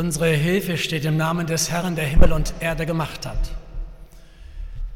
Unsere 0.00 0.28
Hilfe 0.28 0.78
steht 0.78 1.04
im 1.04 1.18
Namen 1.18 1.46
des 1.46 1.70
Herrn, 1.70 1.94
der 1.94 2.06
Himmel 2.06 2.32
und 2.32 2.54
Erde 2.60 2.86
gemacht 2.86 3.26
hat. 3.26 3.50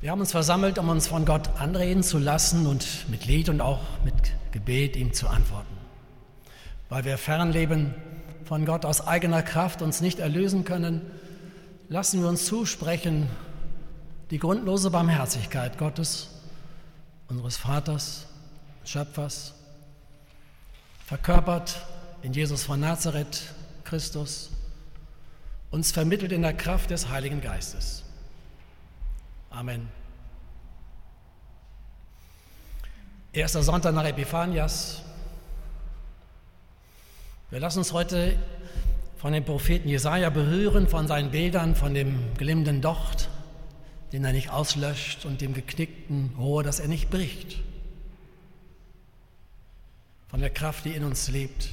Wir 0.01 0.11
haben 0.11 0.21
uns 0.21 0.33
versammelt, 0.33 0.79
um 0.79 0.89
uns 0.89 1.09
von 1.09 1.27
Gott 1.27 1.51
anreden 1.59 2.03
zu 2.03 2.17
lassen 2.17 2.67
und 2.67 3.07
mit 3.11 3.27
Lied 3.27 3.51
und 3.51 3.61
auch 3.61 3.83
mit 4.03 4.15
Gebet 4.53 4.97
ihm 4.97 5.13
zu 5.13 5.29
antworten. 5.29 5.77
Weil 6.89 7.05
wir 7.05 7.19
fernleben 7.19 7.93
von 8.47 8.65
Gott 8.65 8.87
aus 8.87 9.07
eigener 9.07 9.43
Kraft 9.43 9.83
uns 9.83 10.01
nicht 10.01 10.21
erlösen 10.21 10.65
können, 10.65 11.03
lassen 11.91 12.23
wir 12.23 12.29
uns 12.31 12.47
zusprechen 12.47 13.29
die 14.31 14.39
grundlose 14.39 14.91
Barmherzigkeit 14.91 15.77
Gottes, 15.77 16.31
unseres 17.29 17.59
Vaters, 17.59 18.25
Schöpfers, 18.87 19.53
verkörpert 21.05 21.83
in 22.23 22.33
Jesus 22.33 22.65
von 22.65 22.81
Nazareth, 22.81 23.53
Christus, 23.85 24.49
uns 25.75 25.91
vermittelt 25.91 26.31
in 26.31 26.43
der 26.43 26.55
Kraft 26.55 26.91
des 26.91 27.09
Heiligen 27.09 27.41
Geistes. 27.41 28.05
Amen. 29.51 29.89
Erster 33.33 33.65
Sonntag 33.65 33.93
nach 33.93 34.05
Epiphanias. 34.05 35.03
Wir 37.51 37.59
lassen 37.59 37.81
uns 37.81 37.93
heute 37.93 38.39
von 39.17 39.33
dem 39.33 39.45
Propheten 39.45 39.89
Jesaja 39.89 40.31
berühren, 40.31 40.87
von 40.87 41.09
seinen 41.09 41.33
Bildern, 41.33 41.75
von 41.75 41.93
dem 41.93 42.21
glimmenden 42.39 42.81
Docht, 42.81 43.29
den 44.13 44.25
er 44.25 44.33
nicht 44.33 44.51
auslöscht, 44.51 45.25
und 45.25 45.41
dem 45.41 45.55
geknickten 45.55 46.37
Rohr, 46.39 46.63
das 46.63 46.79
er 46.79 46.87
nicht 46.87 47.11
bricht. 47.11 47.59
Von 50.29 50.39
der 50.39 50.51
Kraft, 50.51 50.85
die 50.85 50.93
in 50.93 51.03
uns 51.03 51.29
lebt. 51.29 51.71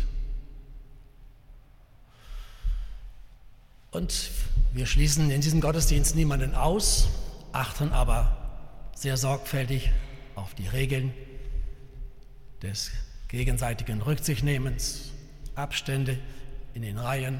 Und 3.91 4.31
wir 4.71 4.85
schließen 4.85 5.29
in 5.29 5.41
diesem 5.41 5.59
Gottesdienst 5.59 6.15
niemanden 6.15 6.55
aus, 6.55 7.09
achten 7.51 7.91
aber 7.91 8.37
sehr 8.95 9.17
sorgfältig 9.17 9.91
auf 10.35 10.53
die 10.53 10.67
Regeln 10.67 11.13
des 12.61 12.91
gegenseitigen 13.27 14.01
Rücksichtnehmens, 14.01 15.11
Abstände 15.55 16.17
in 16.73 16.83
den 16.83 16.97
Reihen. 16.97 17.39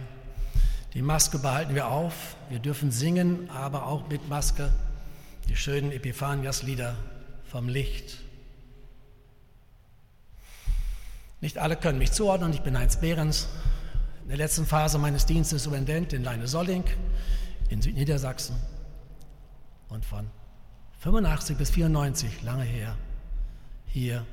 Die 0.94 1.02
Maske 1.02 1.40
behalten 1.40 1.74
wir 1.74 1.88
auf. 1.88 2.36
Wir 2.50 2.60
dürfen 2.60 2.92
singen, 2.92 3.50
aber 3.50 3.88
auch 3.88 4.10
mit 4.10 4.28
Maske 4.28 4.74
die 5.48 5.56
schönen 5.56 5.94
Epiphanias-Lieder 5.94 6.98
vom 7.46 7.70
Licht. 7.70 8.18
Nicht 11.40 11.58
alle 11.58 11.78
können 11.78 11.98
mich 11.98 12.12
zuordnen. 12.12 12.52
Ich 12.54 12.62
bin 12.62 12.78
Heinz 12.78 12.98
Behrens, 12.98 13.48
der 14.32 14.38
letzten 14.38 14.66
Phase 14.66 14.98
meines 14.98 15.26
Dienstes 15.26 15.66
Superintendent 15.66 16.14
in 16.14 16.24
Leine-Solling 16.24 16.86
in 17.68 17.82
Südniedersachsen 17.82 18.56
und 19.90 20.06
von 20.06 20.32
85 21.00 21.58
bis 21.58 21.70
94, 21.72 22.42
lange 22.42 22.64
her, 22.64 22.98
hier 23.88 24.26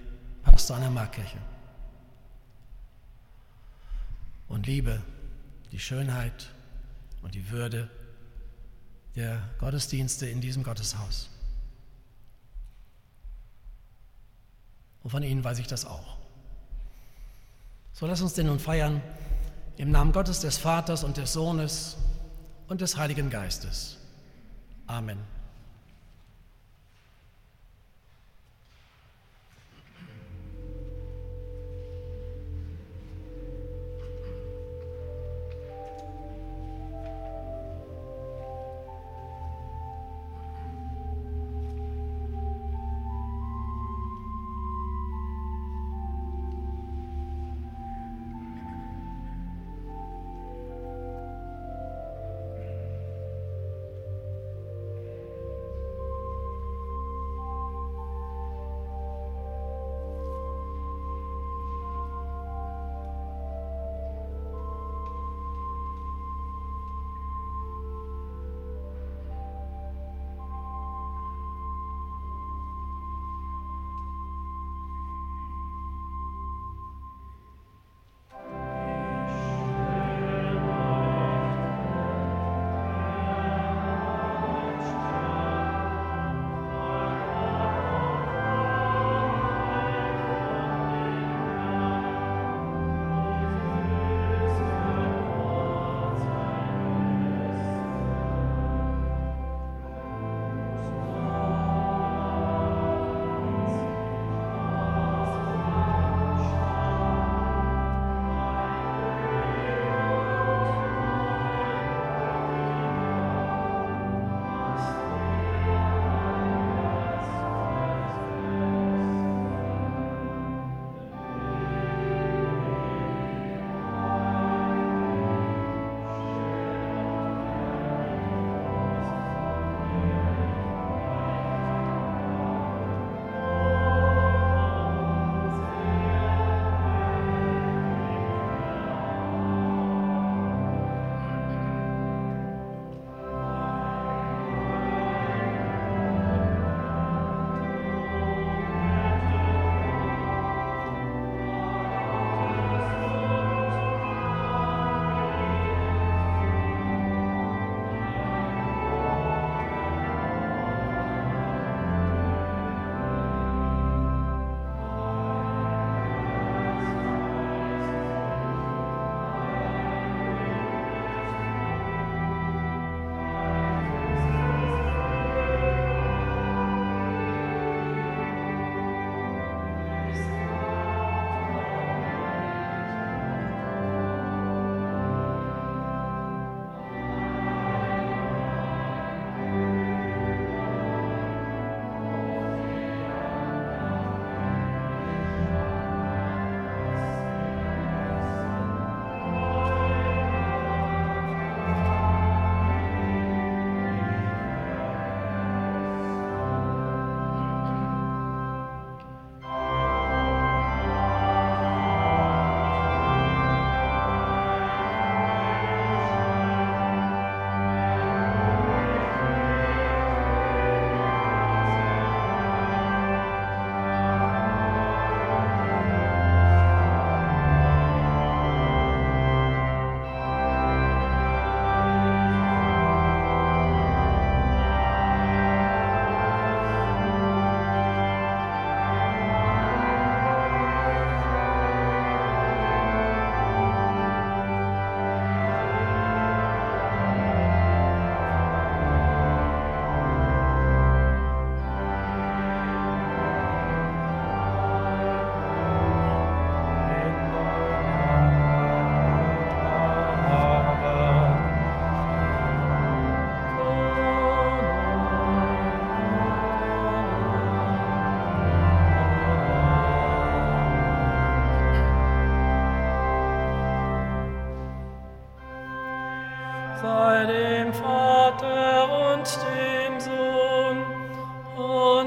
Pastor 0.45 0.77
an 0.77 0.83
der 0.83 0.93
Markkirche. 0.93 1.39
Und 4.47 4.69
liebe 4.69 5.03
die 5.73 5.81
Schönheit 5.81 6.49
und 7.23 7.35
die 7.35 7.51
Würde 7.51 7.91
der 9.17 9.43
Gottesdienste 9.59 10.29
in 10.29 10.41
diesem 10.41 10.63
Gotteshaus. 10.63 11.29
Und 15.03 15.11
von 15.11 15.25
Ihnen 15.25 15.43
weiß 15.43 15.59
ich 15.59 15.67
das 15.67 15.85
auch. 15.85 16.19
So 17.95 18.07
lass 18.07 18.21
uns 18.21 18.35
denn 18.35 18.47
nun 18.47 18.61
feiern 18.61 19.03
im 19.79 19.91
Namen 19.93 20.13
Gottes 20.13 20.41
des 20.41 20.59
Vaters 20.59 21.05
und 21.05 21.17
des 21.17 21.33
Sohnes 21.33 21.97
und 22.67 22.81
des 22.81 22.97
Heiligen 22.97 23.31
Geistes. 23.31 23.97
Amen. 24.87 25.19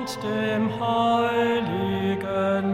und 0.01 0.23
dem 0.23 0.71
Heiligen 0.79 2.70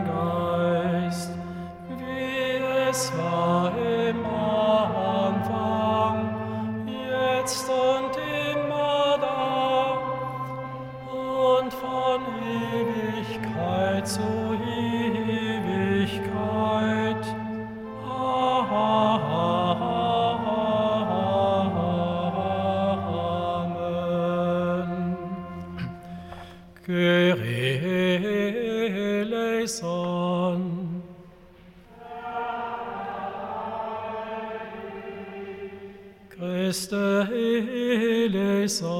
só. 38.70 38.97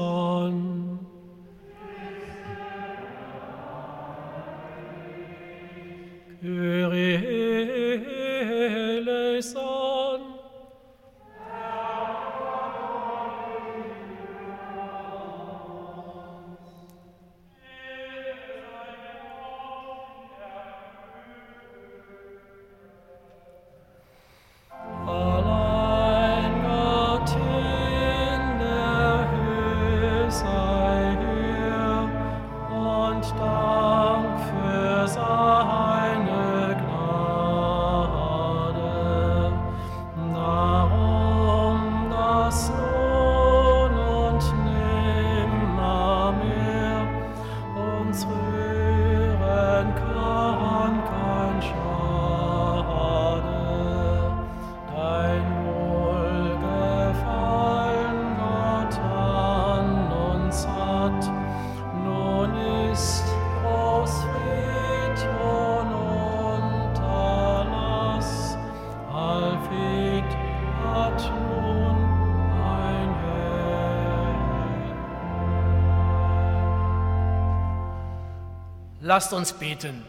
Lasst 79.08 79.32
uns 79.32 79.54
beten. 79.54 80.04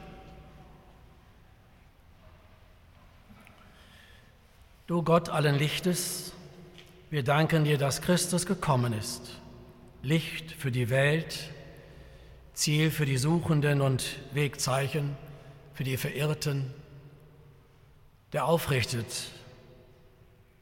Du 4.88 5.04
Gott 5.04 5.30
allen 5.30 5.56
Lichtes, 5.56 6.34
wir 7.10 7.24
danken 7.24 7.64
dir, 7.64 7.78
dass 7.78 8.02
Christus 8.02 8.46
gekommen 8.46 8.92
ist. 8.92 9.40
Licht 10.02 10.52
für 10.52 10.70
die 10.70 10.90
Welt, 10.90 11.50
Ziel 12.54 12.92
für 12.92 13.06
die 13.06 13.16
Suchenden 13.16 13.80
und 13.80 14.04
Wegzeichen 14.34 15.16
für 15.74 15.86
die 15.86 15.96
Verirrten, 15.96 16.74
der 18.34 18.48
aufrichtet 18.48 19.30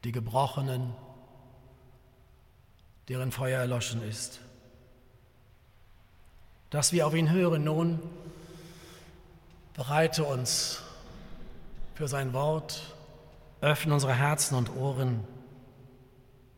die 0.04 0.12
Gebrochenen, 0.12 0.94
deren 3.08 3.32
Feuer 3.32 3.58
erloschen 3.58 4.00
ist. 4.08 4.38
Dass 6.70 6.92
wir 6.92 7.06
auf 7.06 7.14
ihn 7.14 7.30
hören 7.30 7.64
nun, 7.64 7.98
bereite 9.74 10.24
uns 10.24 10.82
für 11.94 12.08
sein 12.08 12.32
Wort, 12.34 12.94
öffne 13.60 13.94
unsere 13.94 14.14
Herzen 14.14 14.54
und 14.54 14.76
Ohren, 14.76 15.24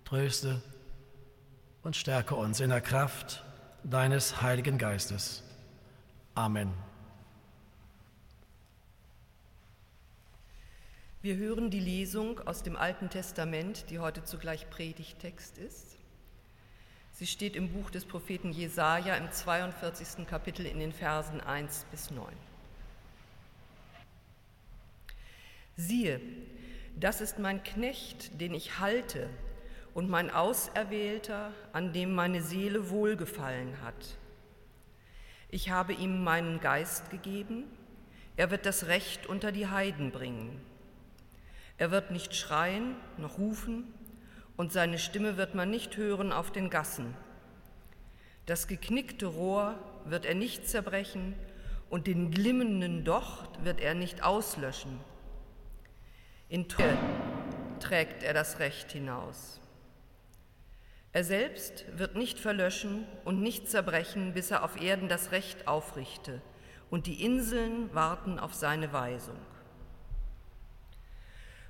tröste 0.05 0.61
und 1.83 1.95
stärke 1.95 2.35
uns 2.35 2.61
in 2.61 2.71
der 2.71 2.81
Kraft 2.81 3.45
deines 3.85 4.43
Heiligen 4.43 4.79
Geistes. 4.79 5.45
Amen. 6.35 6.73
Wir 11.23 11.37
hören 11.37 11.71
die 11.71 11.81
Lesung 11.81 12.41
aus 12.47 12.63
dem 12.63 12.77
Alten 12.77 13.11
Testament, 13.11 13.91
die 13.91 13.99
heute 13.99 14.25
zugleich 14.25 14.71
Predigtext 14.71 15.59
ist. 15.59 16.00
Sie 17.21 17.27
steht 17.27 17.55
im 17.55 17.71
Buch 17.71 17.91
des 17.91 18.07
Propheten 18.07 18.51
Jesaja 18.51 19.15
im 19.15 19.31
42. 19.31 20.27
Kapitel 20.27 20.65
in 20.65 20.79
den 20.79 20.91
Versen 20.91 21.43
1 21.43 21.85
bis 21.91 22.11
9. 22.11 22.25
Siehe, 25.77 26.19
das 26.97 27.21
ist 27.21 27.39
mein 27.39 27.63
Knecht, 27.63 28.41
den 28.41 28.55
ich 28.55 28.79
halte, 28.79 29.29
und 29.93 30.09
mein 30.09 30.31
Auserwählter, 30.31 31.53
an 31.75 31.93
dem 31.93 32.15
meine 32.15 32.41
Seele 32.41 32.89
wohlgefallen 32.89 33.83
hat. 33.83 34.17
Ich 35.51 35.69
habe 35.69 35.93
ihm 35.93 36.25
meinen 36.25 36.59
Geist 36.61 37.11
gegeben, 37.11 37.65
er 38.39 38.51
wird 38.51 38.65
das 38.65 38.87
Recht 38.87 39.27
unter 39.27 39.53
die 39.53 39.67
Heiden 39.67 40.11
bringen. 40.11 40.59
Er 41.77 41.91
wird 41.91 42.13
nicht 42.13 42.35
schreien 42.35 42.97
noch 43.19 43.37
rufen, 43.37 43.93
und 44.61 44.71
seine 44.73 44.99
Stimme 44.99 45.39
wird 45.39 45.55
man 45.55 45.71
nicht 45.71 45.97
hören 45.97 46.35
auf 46.35 46.51
den 46.51 46.69
Gassen. 46.69 47.17
Das 48.45 48.69
geknickte 48.69 49.25
Rohr 49.25 49.79
wird 50.05 50.27
er 50.27 50.35
nicht 50.35 50.69
zerbrechen 50.69 51.35
und 51.89 52.07
den 52.07 52.31
glimmenden 52.31 53.03
Docht 53.03 53.65
wird 53.65 53.81
er 53.81 53.95
nicht 53.95 54.23
auslöschen. 54.23 55.01
In 56.51 56.69
Treue 56.69 56.99
trägt 57.81 58.23
er 58.23 58.35
das 58.35 58.59
Recht 58.59 58.93
hinaus. 58.93 59.63
Er 61.15 61.25
selbst 61.25 61.87
wird 61.97 62.17
nicht 62.17 62.39
verlöschen 62.39 63.07
und 63.25 63.41
nicht 63.41 63.67
zerbrechen, 63.67 64.35
bis 64.35 64.51
er 64.51 64.63
auf 64.63 64.79
Erden 64.79 65.09
das 65.09 65.33
Recht 65.33 65.69
aufrichte, 65.69 66.43
und 66.91 67.07
die 67.07 67.25
Inseln 67.25 67.95
warten 67.95 68.39
auf 68.39 68.53
seine 68.53 68.93
Weisung. 68.93 69.39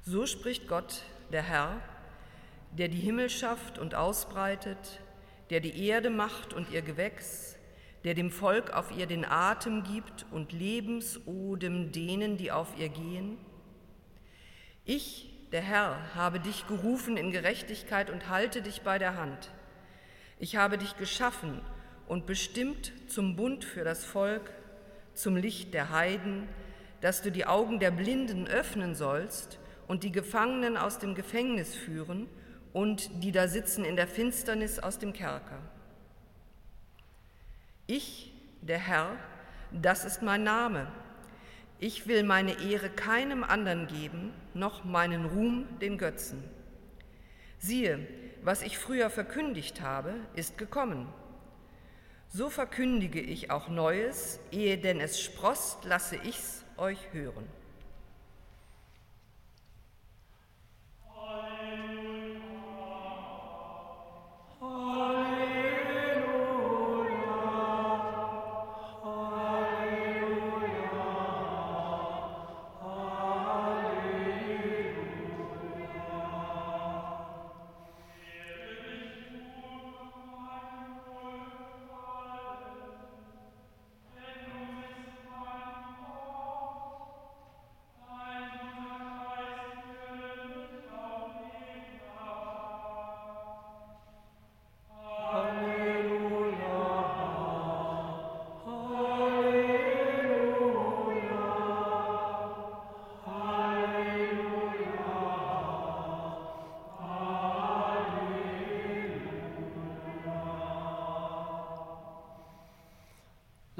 So 0.02 0.26
spricht 0.26 0.66
Gott, 0.66 1.02
der 1.30 1.42
Herr, 1.42 1.80
der 2.72 2.88
die 2.88 2.98
Himmel 2.98 3.30
schafft 3.30 3.78
und 3.78 3.94
ausbreitet, 3.94 5.00
der 5.50 5.60
die 5.60 5.86
Erde 5.86 6.10
macht 6.10 6.52
und 6.52 6.70
ihr 6.70 6.82
Gewächs, 6.82 7.56
der 8.04 8.14
dem 8.14 8.30
Volk 8.30 8.70
auf 8.70 8.96
ihr 8.96 9.06
den 9.06 9.24
Atem 9.24 9.82
gibt 9.82 10.24
und 10.30 10.52
Lebensodem 10.52 11.92
denen, 11.92 12.36
die 12.36 12.52
auf 12.52 12.78
ihr 12.78 12.88
gehen? 12.88 13.36
Ich, 14.84 15.28
der 15.52 15.60
Herr, 15.60 16.14
habe 16.14 16.40
dich 16.40 16.66
gerufen 16.66 17.16
in 17.16 17.32
Gerechtigkeit 17.32 18.10
und 18.10 18.28
halte 18.28 18.62
dich 18.62 18.82
bei 18.82 18.98
der 18.98 19.16
Hand. 19.16 19.50
Ich 20.38 20.56
habe 20.56 20.78
dich 20.78 20.96
geschaffen 20.96 21.60
und 22.06 22.26
bestimmt 22.26 22.92
zum 23.08 23.36
Bund 23.36 23.64
für 23.64 23.84
das 23.84 24.04
Volk, 24.04 24.52
zum 25.12 25.36
Licht 25.36 25.74
der 25.74 25.90
Heiden, 25.90 26.48
dass 27.00 27.20
du 27.20 27.30
die 27.30 27.46
Augen 27.46 27.80
der 27.80 27.90
Blinden 27.90 28.46
öffnen 28.46 28.94
sollst 28.94 29.58
und 29.88 30.04
die 30.04 30.12
Gefangenen 30.12 30.76
aus 30.76 30.98
dem 30.98 31.14
Gefängnis 31.14 31.74
führen 31.74 32.28
und 32.72 33.22
die 33.22 33.32
da 33.32 33.48
sitzen 33.48 33.84
in 33.84 33.96
der 33.96 34.06
Finsternis 34.06 34.78
aus 34.78 34.98
dem 34.98 35.12
Kerker. 35.12 35.58
Ich, 37.86 38.32
der 38.62 38.78
Herr, 38.78 39.16
das 39.72 40.04
ist 40.04 40.22
mein 40.22 40.44
Name. 40.44 40.86
Ich 41.78 42.06
will 42.06 42.22
meine 42.22 42.60
Ehre 42.60 42.90
keinem 42.90 43.42
anderen 43.42 43.86
geben, 43.86 44.32
noch 44.54 44.84
meinen 44.84 45.24
Ruhm 45.24 45.66
den 45.80 45.98
Götzen. 45.98 46.44
Siehe, 47.58 48.06
was 48.42 48.62
ich 48.62 48.78
früher 48.78 49.10
verkündigt 49.10 49.80
habe, 49.80 50.14
ist 50.34 50.58
gekommen. 50.58 51.08
So 52.28 52.48
verkündige 52.48 53.20
ich 53.20 53.50
auch 53.50 53.68
Neues, 53.68 54.38
ehe 54.52 54.78
denn 54.78 55.00
es 55.00 55.20
sproßt, 55.20 55.84
lasse 55.84 56.16
ich's 56.16 56.64
euch 56.76 56.98
hören. 57.12 57.44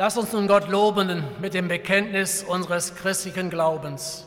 Lass 0.01 0.17
uns 0.17 0.33
nun 0.33 0.49
Gott 0.49 0.67
loben 0.67 1.23
mit 1.43 1.53
dem 1.53 1.69
Bekenntnis 1.69 2.43
unseres 2.43 2.95
christlichen 2.95 3.51
Glaubens. 3.51 4.27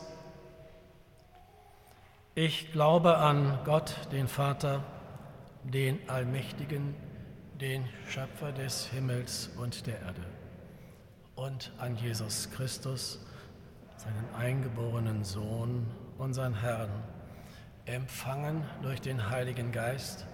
Ich 2.35 2.71
glaube 2.71 3.17
an 3.17 3.57
Gott, 3.65 3.95
den 4.11 4.27
Vater, 4.27 4.83
den 5.63 5.97
Allmächtigen, 6.07 6.93
den 7.59 7.89
Schöpfer 8.07 8.51
des 8.51 8.85
Himmels 8.85 9.49
und 9.57 9.87
der 9.87 9.99
Erde, 9.99 10.21
und 11.33 11.71
an 11.79 11.95
Jesus 11.95 12.51
Christus, 12.51 13.25
seinen 13.97 14.35
eingeborenen 14.37 15.23
Sohn, 15.23 15.87
unseren 16.19 16.53
Herrn, 16.53 16.91
empfangen 17.85 18.63
durch 18.83 19.01
den 19.01 19.31
Heiligen 19.31 19.71
Geist, 19.71 20.27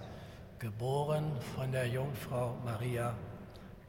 geboren 0.58 1.32
von 1.56 1.72
der 1.72 1.88
Jungfrau 1.88 2.58
Maria, 2.62 3.14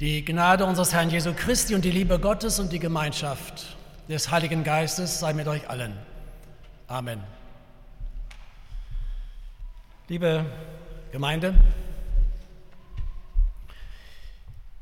Die 0.00 0.24
Gnade 0.24 0.64
unseres 0.64 0.94
Herrn 0.94 1.10
Jesu 1.10 1.34
Christi 1.34 1.74
und 1.74 1.84
die 1.84 1.90
Liebe 1.90 2.18
Gottes 2.18 2.58
und 2.58 2.72
die 2.72 2.78
Gemeinschaft 2.78 3.76
des 4.08 4.30
Heiligen 4.30 4.64
Geistes 4.64 5.20
sei 5.20 5.34
mit 5.34 5.46
euch 5.46 5.68
allen. 5.68 5.92
Amen. 6.86 7.20
Liebe 10.08 10.46
Gemeinde, 11.12 11.54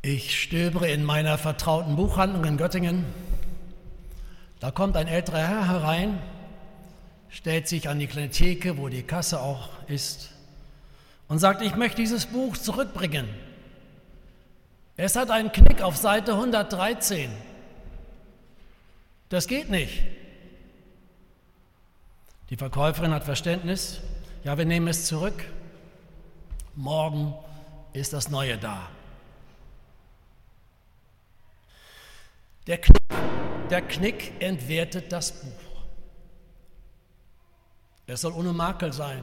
ich 0.03 0.41
stöbere 0.41 0.89
in 0.89 1.03
meiner 1.03 1.37
vertrauten 1.37 1.97
Buchhandlung 1.97 2.45
in 2.45 2.57
Göttingen. 2.57 3.05
Da 4.61 4.71
kommt 4.71 4.97
ein 4.97 5.09
älterer 5.09 5.39
Herr 5.39 5.67
herein, 5.67 6.23
stellt 7.29 7.67
sich 7.67 7.89
an 7.89 7.99
die 7.99 8.07
kleine 8.07 8.31
Theke, 8.31 8.79
wo 8.79 8.89
die 8.89 9.03
Kasse 9.03 9.41
auch 9.41 9.71
ist, 9.89 10.31
und 11.27 11.41
sagt, 11.41 11.61
ich 11.61 11.75
möchte 11.75 12.01
dieses 12.03 12.27
Buch 12.27 12.57
zurückbringen. 12.57 13.27
Es 15.01 15.15
hat 15.15 15.31
einen 15.31 15.53
Knick 15.53 15.81
auf 15.81 15.97
Seite 15.97 16.33
113. 16.33 17.31
Das 19.29 19.47
geht 19.47 19.71
nicht. 19.71 20.03
Die 22.51 22.57
Verkäuferin 22.57 23.15
hat 23.15 23.23
Verständnis. 23.23 24.01
Ja, 24.43 24.59
wir 24.59 24.65
nehmen 24.65 24.89
es 24.89 25.07
zurück. 25.07 25.45
Morgen 26.75 27.33
ist 27.93 28.13
das 28.13 28.29
Neue 28.29 28.59
da. 28.59 28.89
Der 32.67 32.79
Knick, 32.79 32.99
der 33.71 33.83
Knick 33.83 34.43
entwertet 34.43 35.13
das 35.13 35.31
Buch. 35.31 35.83
Es 38.09 38.23
soll 38.23 38.33
ohne 38.33 38.53
Makel 38.53 38.93
sein. 38.93 39.23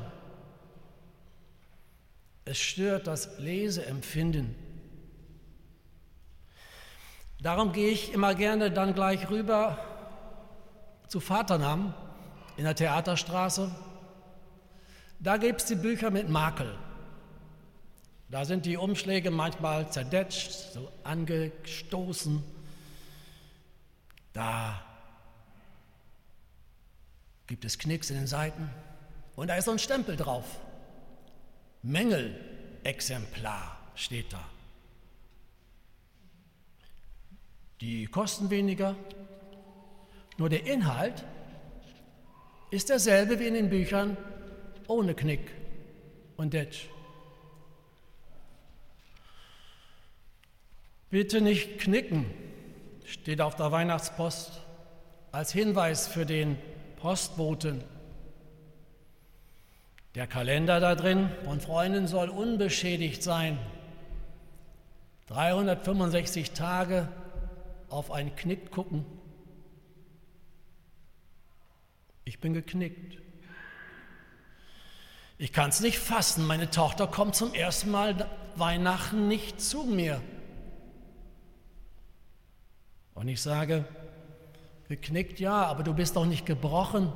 Es 2.45 2.59
stört 2.59 3.07
das 3.07 3.37
Leseempfinden. 3.39 4.64
Darum 7.45 7.73
gehe 7.73 7.91
ich 7.91 8.11
immer 8.11 8.33
gerne 8.33 8.71
dann 8.71 8.95
gleich 8.95 9.29
rüber 9.29 9.77
zu 11.07 11.19
Vaternamen 11.19 11.93
in 12.57 12.63
der 12.63 12.73
Theaterstraße. 12.73 13.69
Da 15.19 15.37
gibt 15.37 15.61
es 15.61 15.67
die 15.67 15.75
Bücher 15.75 16.09
mit 16.09 16.27
Makel. 16.27 16.75
Da 18.29 18.45
sind 18.45 18.65
die 18.65 18.77
Umschläge 18.77 19.29
manchmal 19.29 19.91
zerdetscht, 19.91 20.53
so 20.73 20.91
angestoßen. 21.03 22.43
Da 24.33 24.81
gibt 27.45 27.63
es 27.63 27.77
Knicks 27.77 28.09
in 28.09 28.15
den 28.15 28.25
Seiten 28.25 28.71
und 29.35 29.49
da 29.49 29.55
ist 29.55 29.65
so 29.65 29.71
ein 29.71 29.77
Stempel 29.77 30.15
drauf. 30.15 30.45
Mängelexemplar 31.83 33.77
steht 33.93 34.33
da. 34.33 34.54
Die 37.81 38.07
kosten 38.07 38.49
weniger, 38.49 38.95
nur 40.37 40.49
der 40.49 40.65
Inhalt 40.65 41.25
ist 42.71 42.89
derselbe 42.89 43.39
wie 43.39 43.47
in 43.47 43.53
den 43.53 43.69
Büchern 43.69 44.17
ohne 44.87 45.13
Knick 45.13 45.51
und 46.37 46.53
Detsch. 46.53 46.87
Bitte 51.09 51.41
nicht 51.41 51.79
knicken, 51.79 52.25
steht 53.05 53.39
auf 53.41 53.55
der 53.55 53.71
Weihnachtspost 53.71 54.61
als 55.31 55.51
Hinweis 55.51 56.07
für 56.07 56.25
den 56.25 56.57
Postboten. 56.97 57.83
Der 60.15 60.27
Kalender 60.27 60.79
da 60.79 60.95
drin 60.95 61.29
von 61.43 61.59
Freunden 61.59 62.07
soll 62.07 62.29
unbeschädigt 62.29 63.21
sein. 63.21 63.57
365 65.27 66.51
Tage 66.51 67.07
auf 67.89 68.11
einen 68.11 68.35
Knick 68.35 68.71
gucken. 68.71 69.05
Ich 72.23 72.39
bin 72.39 72.53
geknickt. 72.53 73.21
Ich 75.37 75.51
kann 75.51 75.69
es 75.69 75.81
nicht 75.81 75.99
fassen, 75.99 76.47
meine 76.47 76.71
Tochter 76.71 77.07
kommt 77.07 77.35
zum 77.35 77.53
ersten 77.53 77.91
Mal 77.91 78.29
Weihnachten 78.55 79.27
nicht 79.27 79.59
zu 79.59 79.83
mir. 79.83 80.21
Und 83.13 83.27
ich 83.27 83.41
sage, 83.41 83.85
geknickt 84.87 85.39
ja, 85.39 85.65
aber 85.65 85.83
du 85.83 85.93
bist 85.93 86.15
doch 86.15 86.25
nicht 86.25 86.45
gebrochen, 86.45 87.11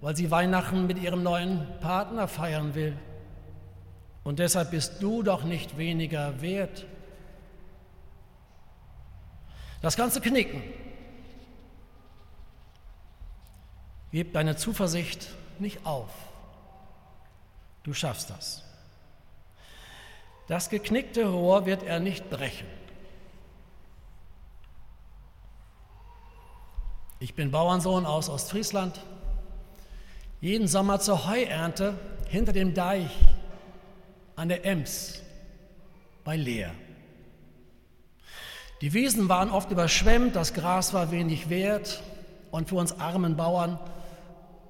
weil 0.00 0.16
sie 0.16 0.30
Weihnachten 0.30 0.86
mit 0.86 0.98
ihrem 0.98 1.22
neuen 1.22 1.66
Partner 1.80 2.28
feiern 2.28 2.74
will. 2.74 2.96
Und 4.22 4.38
deshalb 4.38 4.70
bist 4.70 5.02
du 5.02 5.22
doch 5.22 5.44
nicht 5.44 5.78
weniger 5.78 6.40
wert. 6.40 6.86
Das 9.80 9.96
ganze 9.96 10.20
Knicken 10.20 10.62
Gib 14.10 14.32
deine 14.32 14.56
Zuversicht 14.56 15.28
nicht 15.58 15.84
auf. 15.84 16.08
Du 17.82 17.92
schaffst 17.92 18.30
das. 18.30 18.64
Das 20.46 20.70
geknickte 20.70 21.26
Rohr 21.28 21.66
wird 21.66 21.82
er 21.82 22.00
nicht 22.00 22.30
brechen. 22.30 22.66
Ich 27.20 27.34
bin 27.34 27.50
Bauernsohn 27.50 28.06
aus 28.06 28.30
Ostfriesland. 28.30 29.00
Jeden 30.40 30.68
Sommer 30.68 31.00
zur 31.00 31.26
Heuernte 31.26 31.98
hinter 32.28 32.52
dem 32.52 32.72
Deich 32.72 33.10
an 34.36 34.48
der 34.48 34.64
Ems 34.64 35.20
bei 36.24 36.36
Leer. 36.36 36.72
Die 38.80 38.92
Wiesen 38.92 39.28
waren 39.28 39.50
oft 39.50 39.70
überschwemmt, 39.70 40.36
das 40.36 40.54
Gras 40.54 40.94
war 40.94 41.10
wenig 41.10 41.48
wert 41.48 42.02
und 42.50 42.68
für 42.68 42.76
uns 42.76 43.00
armen 43.00 43.36
Bauern 43.36 43.78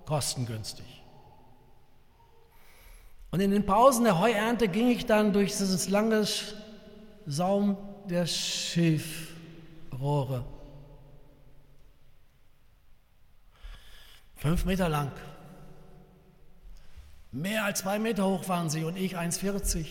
kostengünstig. 0.06 0.86
Und 3.30 3.40
in 3.40 3.50
den 3.50 3.66
Pausen 3.66 4.04
der 4.04 4.18
Heuernte 4.18 4.68
ging 4.68 4.90
ich 4.90 5.04
dann 5.04 5.34
durch 5.34 5.50
dieses 5.50 5.90
lange 5.90 6.26
Saum 7.26 7.76
der 8.08 8.26
Schilfrohre. 8.26 10.46
Fünf 14.36 14.64
Meter 14.64 14.88
lang. 14.88 15.12
Mehr 17.30 17.64
als 17.64 17.80
zwei 17.80 17.98
Meter 17.98 18.26
hoch 18.26 18.48
waren 18.48 18.70
sie 18.70 18.84
und 18.84 18.96
ich 18.96 19.18
1,40. 19.18 19.84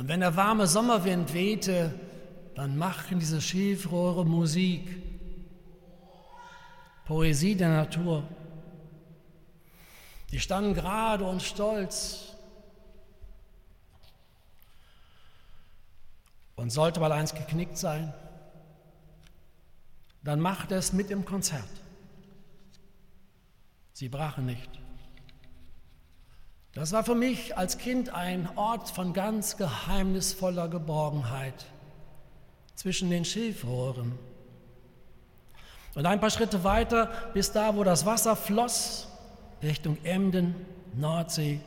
Und 0.00 0.08
wenn 0.08 0.20
der 0.20 0.34
warme 0.34 0.66
Sommerwind 0.66 1.34
wehte, 1.34 1.94
dann 2.54 2.78
machten 2.78 3.18
diese 3.18 3.38
Schilfrohre 3.42 4.24
Musik. 4.24 4.96
Poesie 7.04 7.54
der 7.54 7.68
Natur. 7.68 8.26
Die 10.30 10.40
standen 10.40 10.72
gerade 10.72 11.26
und 11.26 11.42
stolz. 11.42 12.34
Und 16.56 16.70
sollte 16.70 16.98
mal 16.98 17.12
eins 17.12 17.34
geknickt 17.34 17.76
sein, 17.76 18.14
dann 20.24 20.40
machte 20.40 20.76
es 20.76 20.94
mit 20.94 21.10
im 21.10 21.26
Konzert. 21.26 21.68
Sie 23.92 24.08
brachen 24.08 24.46
nicht. 24.46 24.79
Das 26.72 26.92
war 26.92 27.02
für 27.02 27.16
mich 27.16 27.56
als 27.56 27.78
Kind 27.78 28.10
ein 28.10 28.48
Ort 28.56 28.90
von 28.90 29.12
ganz 29.12 29.56
geheimnisvoller 29.56 30.68
Geborgenheit 30.68 31.66
zwischen 32.76 33.10
den 33.10 33.24
Schilfrohren 33.24 34.18
und 35.94 36.06
ein 36.06 36.20
paar 36.20 36.30
Schritte 36.30 36.62
weiter 36.62 37.10
bis 37.34 37.50
da, 37.52 37.76
wo 37.76 37.82
das 37.82 38.06
Wasser 38.06 38.36
floss, 38.36 39.08
Richtung 39.62 39.98
Emden, 40.04 40.54
Nordsee. 40.94 41.60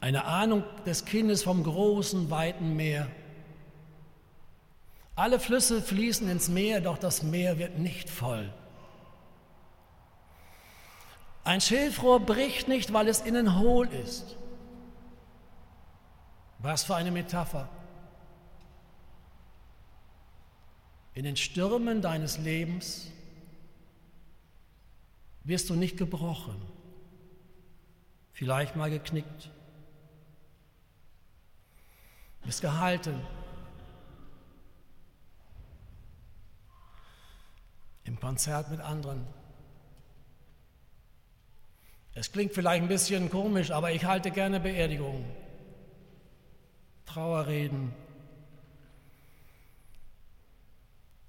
Eine 0.00 0.24
Ahnung 0.24 0.64
des 0.86 1.04
Kindes 1.04 1.42
vom 1.42 1.62
großen, 1.62 2.30
weiten 2.30 2.74
Meer. 2.76 3.06
Alle 5.14 5.38
Flüsse 5.38 5.82
fließen 5.82 6.28
ins 6.30 6.48
Meer, 6.48 6.80
doch 6.80 6.96
das 6.96 7.22
Meer 7.22 7.58
wird 7.58 7.78
nicht 7.78 8.08
voll. 8.08 8.50
Ein 11.44 11.60
Schilfrohr 11.60 12.20
bricht 12.20 12.68
nicht, 12.68 12.92
weil 12.92 13.08
es 13.08 13.20
innen 13.20 13.58
hohl 13.58 13.88
ist. 13.88 14.36
Was 16.58 16.82
für 16.84 16.94
eine 16.94 17.10
Metapher. 17.10 17.68
In 21.14 21.24
den 21.24 21.36
Stürmen 21.36 22.02
deines 22.02 22.38
Lebens 22.38 23.10
wirst 25.44 25.70
du 25.70 25.74
nicht 25.74 25.96
gebrochen, 25.96 26.60
vielleicht 28.32 28.76
mal 28.76 28.90
geknickt, 28.90 29.50
bist 32.44 32.60
gehalten. 32.60 33.20
Im 38.04 38.18
Konzert 38.20 38.70
mit 38.70 38.80
anderen. 38.80 39.26
Es 42.20 42.30
klingt 42.30 42.52
vielleicht 42.52 42.82
ein 42.82 42.88
bisschen 42.88 43.30
komisch, 43.30 43.70
aber 43.70 43.92
ich 43.92 44.04
halte 44.04 44.30
gerne 44.30 44.60
Beerdigungen, 44.60 45.24
Trauerreden, 47.06 47.94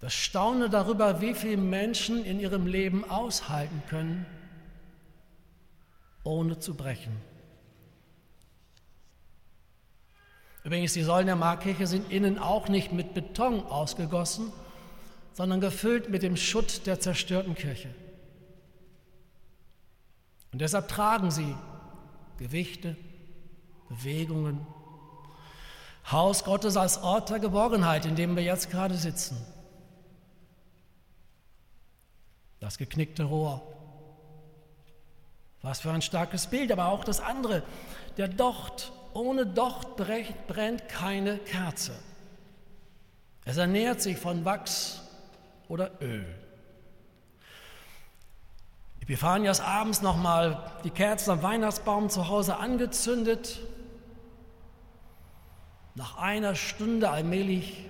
Das 0.02 0.14
Staune 0.16 0.68
darüber, 0.68 1.22
wie 1.22 1.36
viele 1.36 1.58
Menschen 1.58 2.26
in 2.26 2.40
ihrem 2.40 2.66
Leben 2.66 3.10
aushalten 3.10 3.84
können, 3.88 4.26
ohne 6.24 6.58
zu 6.58 6.74
brechen. 6.74 7.16
Übrigens, 10.64 10.94
die 10.94 11.04
Säulen 11.04 11.28
der 11.28 11.36
Markkirche 11.36 11.86
sind 11.86 12.12
innen 12.12 12.40
auch 12.40 12.68
nicht 12.68 12.92
mit 12.92 13.14
Beton 13.14 13.64
ausgegossen, 13.64 14.52
sondern 15.34 15.62
gefüllt 15.62 16.10
mit 16.10 16.24
dem 16.24 16.36
Schutt 16.36 16.88
der 16.88 17.00
zerstörten 17.00 17.54
Kirche. 17.54 17.90
Und 20.52 20.60
deshalb 20.60 20.88
tragen 20.88 21.32
sie 21.32 21.56
Gewichte, 22.38 22.96
Bewegungen, 23.90 24.66
Haus 26.12 26.44
Gottes 26.44 26.78
als 26.78 27.02
Ort 27.04 27.30
der 27.30 27.40
Geborgenheit, 27.40 28.06
in 28.06 28.16
dem 28.16 28.36
wir 28.36 28.44
jetzt 28.44 28.70
gerade 28.70 28.96
sitzen. 28.96 29.38
das 32.62 32.78
geknickte 32.78 33.24
Rohr. 33.24 33.62
Was 35.62 35.82
für 35.82 35.92
ein 35.92 36.02
starkes 36.02 36.48
Bild, 36.48 36.72
aber 36.72 36.86
auch 36.86 37.04
das 37.04 37.20
andere. 37.20 37.64
Der 38.18 38.30
Docht, 38.30 38.94
ohne 39.14 39.46
Docht 39.46 39.98
brennt 39.98 40.88
keine 40.88 41.38
Kerze. 41.40 41.92
Es 43.44 43.58
ernährt 43.58 44.02
sich 44.02 44.18
von 44.18 44.46
Wachs 44.46 45.02
oder 45.68 45.92
Öl. 46.02 46.26
Epiphanias 49.12 49.60
abends 49.60 50.02
nochmal 50.02 50.72
die 50.86 50.90
Kerzen 50.90 51.32
am 51.32 51.44
Weihnachtsbaum 51.44 52.10
zu 52.10 52.30
Hause 52.30 52.56
angezündet. 52.56 53.60
Nach 55.96 56.16
einer 56.16 56.56
Stunde 56.56 57.10
allmählich 57.10 57.90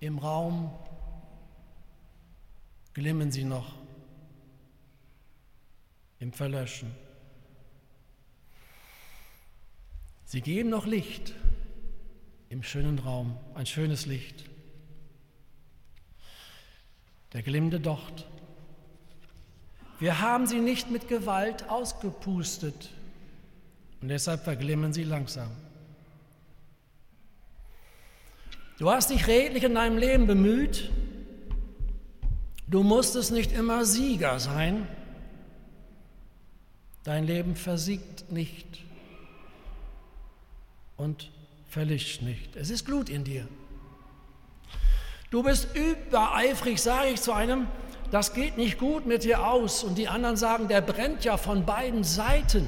im 0.00 0.16
Raum 0.16 0.72
glimmen 2.94 3.30
sie 3.30 3.44
noch 3.44 3.74
im 6.18 6.32
Verlöschen. 6.32 6.90
Sie 10.24 10.40
geben 10.40 10.70
noch 10.70 10.86
Licht 10.86 11.34
im 12.48 12.62
schönen 12.62 13.00
Raum, 13.00 13.36
ein 13.52 13.66
schönes 13.66 14.06
Licht. 14.06 14.46
Der 17.34 17.42
glimmende 17.42 17.80
Docht. 17.80 18.26
Wir 19.98 20.20
haben 20.20 20.46
sie 20.46 20.60
nicht 20.60 20.90
mit 20.90 21.08
Gewalt 21.08 21.68
ausgepustet 21.68 22.90
und 24.00 24.08
deshalb 24.08 24.44
verglimmen 24.44 24.92
sie 24.92 25.04
langsam. 25.04 25.50
Du 28.78 28.90
hast 28.90 29.10
dich 29.10 29.26
redlich 29.28 29.62
in 29.62 29.74
deinem 29.74 29.98
Leben 29.98 30.26
bemüht. 30.26 30.90
Du 32.66 32.82
musstest 32.82 33.30
nicht 33.30 33.52
immer 33.52 33.84
Sieger 33.84 34.40
sein. 34.40 34.88
Dein 37.04 37.24
Leben 37.24 37.54
versiegt 37.54 38.32
nicht 38.32 38.82
und 40.96 41.30
verlischt 41.68 42.22
nicht. 42.22 42.56
Es 42.56 42.70
ist 42.70 42.84
Glut 42.84 43.08
in 43.08 43.24
dir. 43.24 43.46
Du 45.30 45.42
bist 45.42 45.68
übereifrig, 45.74 46.80
sage 46.80 47.10
ich 47.10 47.20
zu 47.20 47.32
einem, 47.32 47.66
das 48.10 48.34
geht 48.34 48.56
nicht 48.56 48.78
gut 48.78 49.06
mit 49.06 49.24
dir 49.24 49.46
aus. 49.46 49.84
Und 49.84 49.96
die 49.96 50.08
anderen 50.08 50.36
sagen, 50.36 50.68
der 50.68 50.80
brennt 50.80 51.24
ja 51.24 51.36
von 51.36 51.64
beiden 51.64 52.04
Seiten. 52.04 52.66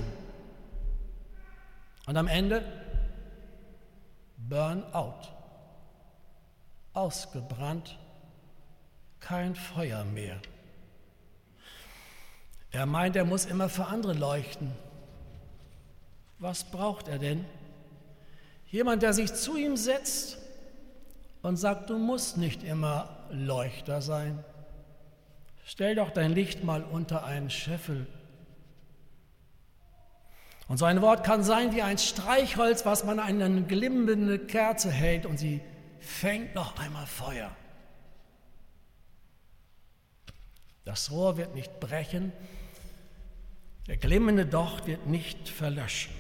Und 2.07 2.17
am 2.17 2.29
Ende 2.29 2.65
Burnout 4.37 5.29
ausgebrannt, 6.93 7.99
kein 9.21 9.55
Feuer 9.55 10.05
mehr. 10.05 10.41
Er 12.71 12.87
meint, 12.87 13.17
er 13.17 13.25
muss 13.25 13.45
immer 13.47 13.69
für 13.69 13.87
andere 13.87 14.13
leuchten. 14.13 14.73
Was 16.39 16.65
braucht 16.65 17.09
er 17.09 17.19
denn? 17.19 17.45
Jemand, 18.69 19.03
der 19.03 19.13
sich 19.13 19.33
zu 19.33 19.57
ihm 19.57 19.77
setzt 19.77 20.39
und 21.43 21.57
sagt, 21.57 21.91
du 21.91 21.99
musst 21.99 22.37
nicht 22.37 22.63
immer 22.63 23.09
Leuchter 23.31 24.03
sein. 24.03 24.45
Stell 25.69 25.97
doch 25.97 26.11
dein 26.11 26.33
Licht 26.33 26.63
mal 26.63 26.85
unter 26.85 27.25
einen 27.25 27.51
Scheffel. 27.51 28.07
Und 30.69 30.79
so 30.79 30.85
ein 30.85 31.03
Wort 31.03 31.25
kann 31.25 31.43
sein 31.43 31.75
wie 31.75 31.83
ein 31.83 31.99
Streichholz, 31.99 32.87
was 32.87 33.03
man 33.03 33.19
an 33.19 33.43
eine 33.43 33.63
glimmende 33.65 34.39
Kerze 34.39 34.93
hält 34.93 35.27
und 35.27 35.39
sie 35.39 35.61
fängt 35.99 36.55
noch 36.55 36.79
einmal 36.79 37.07
Feuer. 37.07 37.51
Das 40.85 41.11
Rohr 41.11 41.37
wird 41.37 41.57
nicht 41.57 41.81
brechen, 41.81 42.33
der 43.89 43.97
glimmende 43.97 44.47
Docht 44.47 44.87
wird 44.87 45.09
nicht 45.09 45.49
verlöschen. 45.49 46.15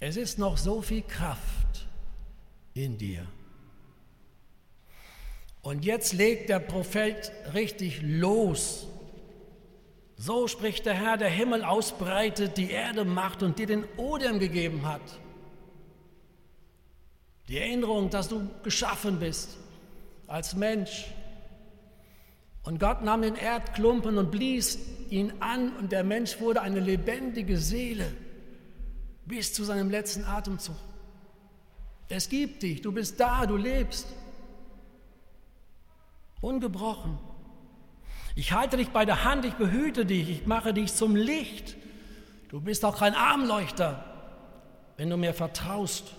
Es 0.00 0.18
ist 0.18 0.38
noch 0.38 0.58
so 0.58 0.82
viel 0.82 1.02
Kraft 1.02 1.86
in 2.74 2.98
dir. 2.98 3.26
Und 5.62 5.84
jetzt 5.84 6.12
legt 6.12 6.48
der 6.48 6.58
Prophet 6.58 7.30
richtig 7.52 8.00
los. 8.02 8.86
So 10.16 10.48
spricht 10.48 10.86
der 10.86 10.94
Herr, 10.94 11.16
der 11.16 11.28
Himmel 11.28 11.64
ausbreitet, 11.64 12.56
die 12.56 12.70
Erde 12.70 13.04
macht 13.04 13.42
und 13.42 13.58
dir 13.58 13.66
den 13.66 13.84
Odem 13.96 14.38
gegeben 14.38 14.86
hat. 14.86 15.00
Die 17.48 17.58
Erinnerung, 17.58 18.10
dass 18.10 18.28
du 18.28 18.48
geschaffen 18.62 19.18
bist 19.18 19.56
als 20.26 20.54
Mensch. 20.54 21.06
Und 22.62 22.78
Gott 22.78 23.02
nahm 23.02 23.22
den 23.22 23.34
Erdklumpen 23.34 24.18
und 24.18 24.30
blies 24.30 24.78
ihn 25.08 25.32
an 25.40 25.74
und 25.76 25.92
der 25.92 26.04
Mensch 26.04 26.40
wurde 26.40 26.62
eine 26.62 26.80
lebendige 26.80 27.56
Seele 27.56 28.06
bis 29.26 29.52
zu 29.52 29.64
seinem 29.64 29.90
letzten 29.90 30.24
Atemzug. 30.24 30.76
Es 32.08 32.28
gibt 32.28 32.62
dich, 32.62 32.82
du 32.82 32.92
bist 32.92 33.18
da, 33.18 33.46
du 33.46 33.56
lebst. 33.56 34.06
Ungebrochen. 36.40 37.18
Ich 38.34 38.52
halte 38.52 38.76
dich 38.76 38.90
bei 38.90 39.04
der 39.04 39.24
Hand, 39.24 39.44
ich 39.44 39.54
behüte 39.54 40.06
dich, 40.06 40.30
ich 40.30 40.46
mache 40.46 40.72
dich 40.72 40.94
zum 40.94 41.16
Licht. 41.16 41.76
Du 42.48 42.60
bist 42.60 42.84
auch 42.84 42.98
kein 42.98 43.14
Armleuchter, 43.14 44.04
wenn 44.96 45.10
du 45.10 45.16
mir 45.16 45.34
vertraust. 45.34 46.14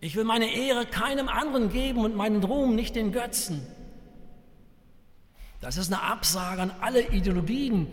Ich 0.00 0.14
will 0.14 0.24
meine 0.24 0.52
Ehre 0.52 0.86
keinem 0.86 1.28
anderen 1.28 1.70
geben 1.70 2.04
und 2.04 2.14
meinen 2.14 2.44
Ruhm 2.44 2.74
nicht 2.74 2.96
den 2.96 3.12
Götzen. 3.12 3.66
Das 5.60 5.76
ist 5.76 5.92
eine 5.92 6.02
Absage 6.02 6.62
an 6.62 6.72
alle 6.80 7.00
Ideologien, 7.08 7.86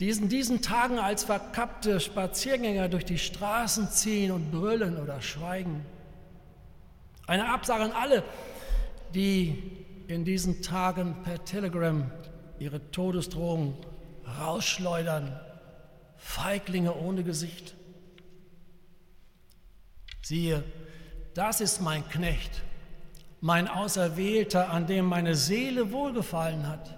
die 0.00 0.08
in 0.08 0.28
diesen 0.28 0.62
Tagen 0.62 0.98
als 0.98 1.24
verkappte 1.24 2.00
Spaziergänger 2.00 2.88
durch 2.88 3.04
die 3.04 3.18
Straßen 3.18 3.90
ziehen 3.90 4.32
und 4.32 4.50
brüllen 4.50 5.00
oder 5.00 5.20
schweigen. 5.20 5.84
Eine 7.26 7.48
Absage 7.50 7.84
an 7.84 7.92
alle, 7.92 8.24
die 9.14 9.83
in 10.06 10.24
diesen 10.24 10.62
Tagen 10.62 11.22
per 11.22 11.44
Telegram 11.44 12.10
ihre 12.58 12.90
Todesdrohungen 12.90 13.74
rausschleudern. 14.40 15.38
Feiglinge 16.16 16.94
ohne 16.94 17.22
Gesicht. 17.22 17.74
Siehe, 20.22 20.62
das 21.34 21.60
ist 21.60 21.82
mein 21.82 22.08
Knecht, 22.08 22.62
mein 23.40 23.68
Auserwählter, 23.68 24.70
an 24.70 24.86
dem 24.86 25.04
meine 25.04 25.34
Seele 25.34 25.92
wohlgefallen 25.92 26.66
hat. 26.66 26.96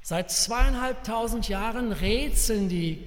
Seit 0.00 0.30
zweieinhalbtausend 0.30 1.48
Jahren 1.48 1.92
rätseln 1.92 2.68
die 2.68 3.06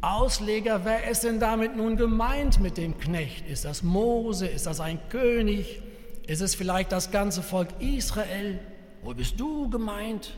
Ausleger, 0.00 0.84
wer 0.84 1.08
ist 1.08 1.24
denn 1.24 1.40
damit 1.40 1.76
nun 1.76 1.96
gemeint 1.96 2.60
mit 2.60 2.78
dem 2.78 2.98
Knecht? 2.98 3.46
Ist 3.46 3.64
das 3.64 3.82
Mose? 3.82 4.46
Ist 4.46 4.66
das 4.66 4.80
ein 4.80 4.98
König? 5.08 5.82
Ist 6.30 6.42
es 6.42 6.54
vielleicht 6.54 6.92
das 6.92 7.10
ganze 7.10 7.42
Volk 7.42 7.70
Israel? 7.80 8.60
Wo 9.02 9.12
bist 9.12 9.40
du 9.40 9.68
gemeint? 9.68 10.36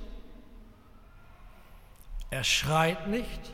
Er 2.31 2.45
schreit 2.45 3.09
nicht, 3.09 3.53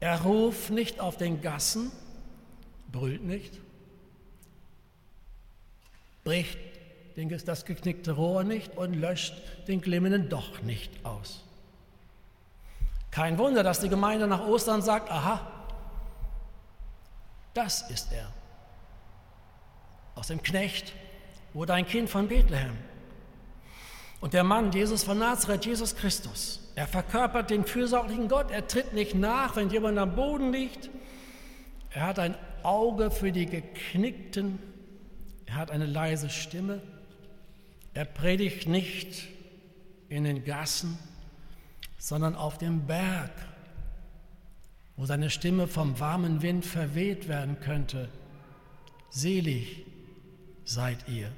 er 0.00 0.20
ruft 0.22 0.70
nicht 0.70 0.98
auf 0.98 1.16
den 1.16 1.40
Gassen, 1.40 1.92
brüllt 2.90 3.22
nicht, 3.22 3.52
bricht 6.24 6.58
das 7.46 7.66
geknickte 7.66 8.10
Rohr 8.10 8.42
nicht 8.42 8.76
und 8.76 8.94
löscht 8.94 9.34
den 9.68 9.80
glimmenden 9.80 10.28
Doch 10.28 10.60
nicht 10.62 11.04
aus. 11.04 11.44
Kein 13.12 13.38
Wunder, 13.38 13.62
dass 13.62 13.78
die 13.78 13.88
Gemeinde 13.88 14.26
nach 14.26 14.44
Ostern 14.44 14.82
sagt, 14.82 15.08
aha, 15.08 15.46
das 17.54 17.88
ist 17.90 18.10
er. 18.12 18.26
Aus 20.16 20.26
dem 20.26 20.42
Knecht 20.42 20.92
wurde 21.54 21.74
ein 21.74 21.86
Kind 21.86 22.08
von 22.08 22.28
Bethlehem. 22.28 22.76
Und 24.20 24.34
der 24.34 24.44
Mann, 24.44 24.70
Jesus 24.70 25.02
von 25.02 25.18
Nazareth, 25.18 25.66
Jesus 25.66 25.96
Christus, 25.96 26.60
er 26.74 26.86
verkörpert 26.86 27.50
den 27.50 27.64
fürsorglichen 27.64 28.28
Gott. 28.28 28.50
Er 28.50 28.66
tritt 28.66 28.94
nicht 28.94 29.14
nach, 29.14 29.56
wenn 29.56 29.68
jemand 29.70 29.98
am 29.98 30.14
Boden 30.14 30.52
liegt. 30.52 30.90
Er 31.90 32.06
hat 32.06 32.18
ein 32.18 32.36
Auge 32.62 33.10
für 33.10 33.32
die 33.32 33.46
Geknickten. 33.46 34.58
Er 35.46 35.56
hat 35.56 35.70
eine 35.70 35.86
leise 35.86 36.30
Stimme. 36.30 36.80
Er 37.94 38.04
predigt 38.04 38.68
nicht 38.68 39.28
in 40.08 40.24
den 40.24 40.44
Gassen, 40.44 40.98
sondern 41.98 42.34
auf 42.36 42.58
dem 42.58 42.86
Berg, 42.86 43.32
wo 44.96 45.04
seine 45.04 45.30
Stimme 45.30 45.66
vom 45.66 46.00
warmen 46.00 46.42
Wind 46.42 46.64
verweht 46.64 47.28
werden 47.28 47.60
könnte. 47.60 48.08
Selig 49.10 49.84
seid 50.64 51.08
ihr. 51.08 51.30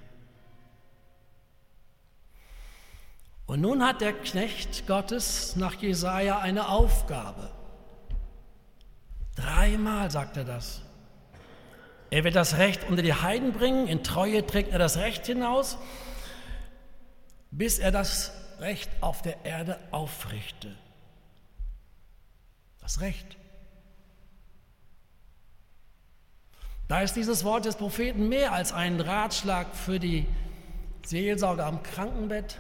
Und 3.46 3.60
nun 3.60 3.82
hat 3.84 4.00
der 4.00 4.12
Knecht 4.12 4.86
Gottes 4.86 5.56
nach 5.56 5.74
Jesaja 5.74 6.38
eine 6.38 6.68
Aufgabe. 6.68 7.50
Dreimal 9.36 10.10
sagt 10.10 10.36
er 10.36 10.44
das. 10.44 10.82
Er 12.10 12.24
wird 12.24 12.36
das 12.36 12.58
Recht 12.58 12.88
unter 12.88 13.02
die 13.02 13.12
Heiden 13.12 13.52
bringen, 13.52 13.88
in 13.88 14.04
Treue 14.04 14.46
trägt 14.46 14.72
er 14.72 14.78
das 14.78 14.98
Recht 14.98 15.26
hinaus, 15.26 15.78
bis 17.50 17.78
er 17.78 17.90
das 17.90 18.32
Recht 18.60 18.90
auf 19.00 19.20
der 19.20 19.44
Erde 19.44 19.78
aufrichte. 19.90 20.74
Das 22.80 23.00
Recht. 23.00 23.36
Da 26.86 27.00
ist 27.00 27.16
dieses 27.16 27.44
Wort 27.44 27.64
des 27.64 27.76
Propheten 27.76 28.28
mehr 28.28 28.52
als 28.52 28.72
ein 28.72 29.00
Ratschlag 29.00 29.74
für 29.74 29.98
die 29.98 30.26
Seelsorge 31.04 31.64
am 31.64 31.82
Krankenbett, 31.82 32.58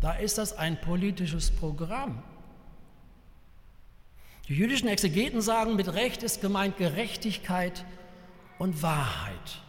da 0.00 0.12
ist 0.12 0.38
das 0.38 0.56
ein 0.56 0.80
politisches 0.80 1.50
Programm. 1.50 2.22
Die 4.48 4.54
jüdischen 4.54 4.88
Exegeten 4.88 5.40
sagen, 5.40 5.76
mit 5.76 5.92
Recht 5.94 6.22
ist 6.22 6.40
gemeint 6.40 6.76
Gerechtigkeit 6.76 7.84
und 8.58 8.82
Wahrheit. 8.82 9.62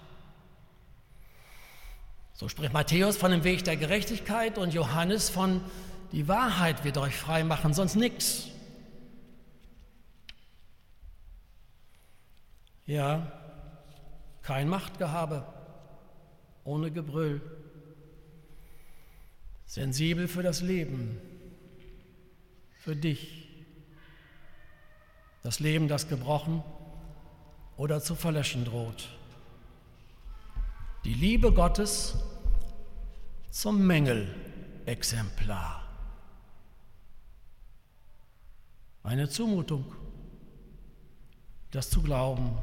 So 2.34 2.50
spricht 2.50 2.74
Matthäus 2.74 3.16
von 3.16 3.32
dem 3.32 3.46
Weg 3.46 3.64
der 3.64 3.78
Gerechtigkeit 3.78 4.58
und 4.58 4.74
Johannes 4.74 5.30
von 5.30 5.62
die 6.12 6.28
Wahrheit 6.28 6.84
wird 6.84 6.98
euch 6.98 7.16
frei 7.16 7.44
machen, 7.44 7.74
sonst 7.74 7.96
nichts. 7.96 8.48
Ja, 12.86 13.32
kein 14.42 14.70
Machtgehabe, 14.70 15.46
ohne 16.64 16.92
Gebrüll, 16.92 17.42
sensibel 19.66 20.28
für 20.28 20.44
das 20.44 20.62
Leben, 20.62 21.20
für 22.78 22.96
dich, 22.96 23.50
das 25.44 25.60
Leben, 25.60 25.88
das 25.88 26.08
gebrochen 26.08 26.64
oder 27.78 28.02
zu 28.02 28.16
verlöschen 28.16 28.66
droht. 28.66 29.10
Die 31.04 31.14
Liebe 31.14 31.52
Gottes 31.52 32.16
zum 33.52 33.86
Mängelexemplar. 33.86 35.84
Eine 39.04 39.30
Zumutung, 39.30 39.94
das 41.72 41.90
zu 41.92 42.02
glauben. 42.02 42.58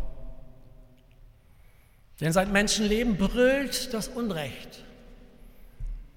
Denn 2.21 2.33
seit 2.33 2.51
Menschenleben 2.51 3.17
brüllt 3.17 3.95
das 3.95 4.09
Unrecht 4.09 4.85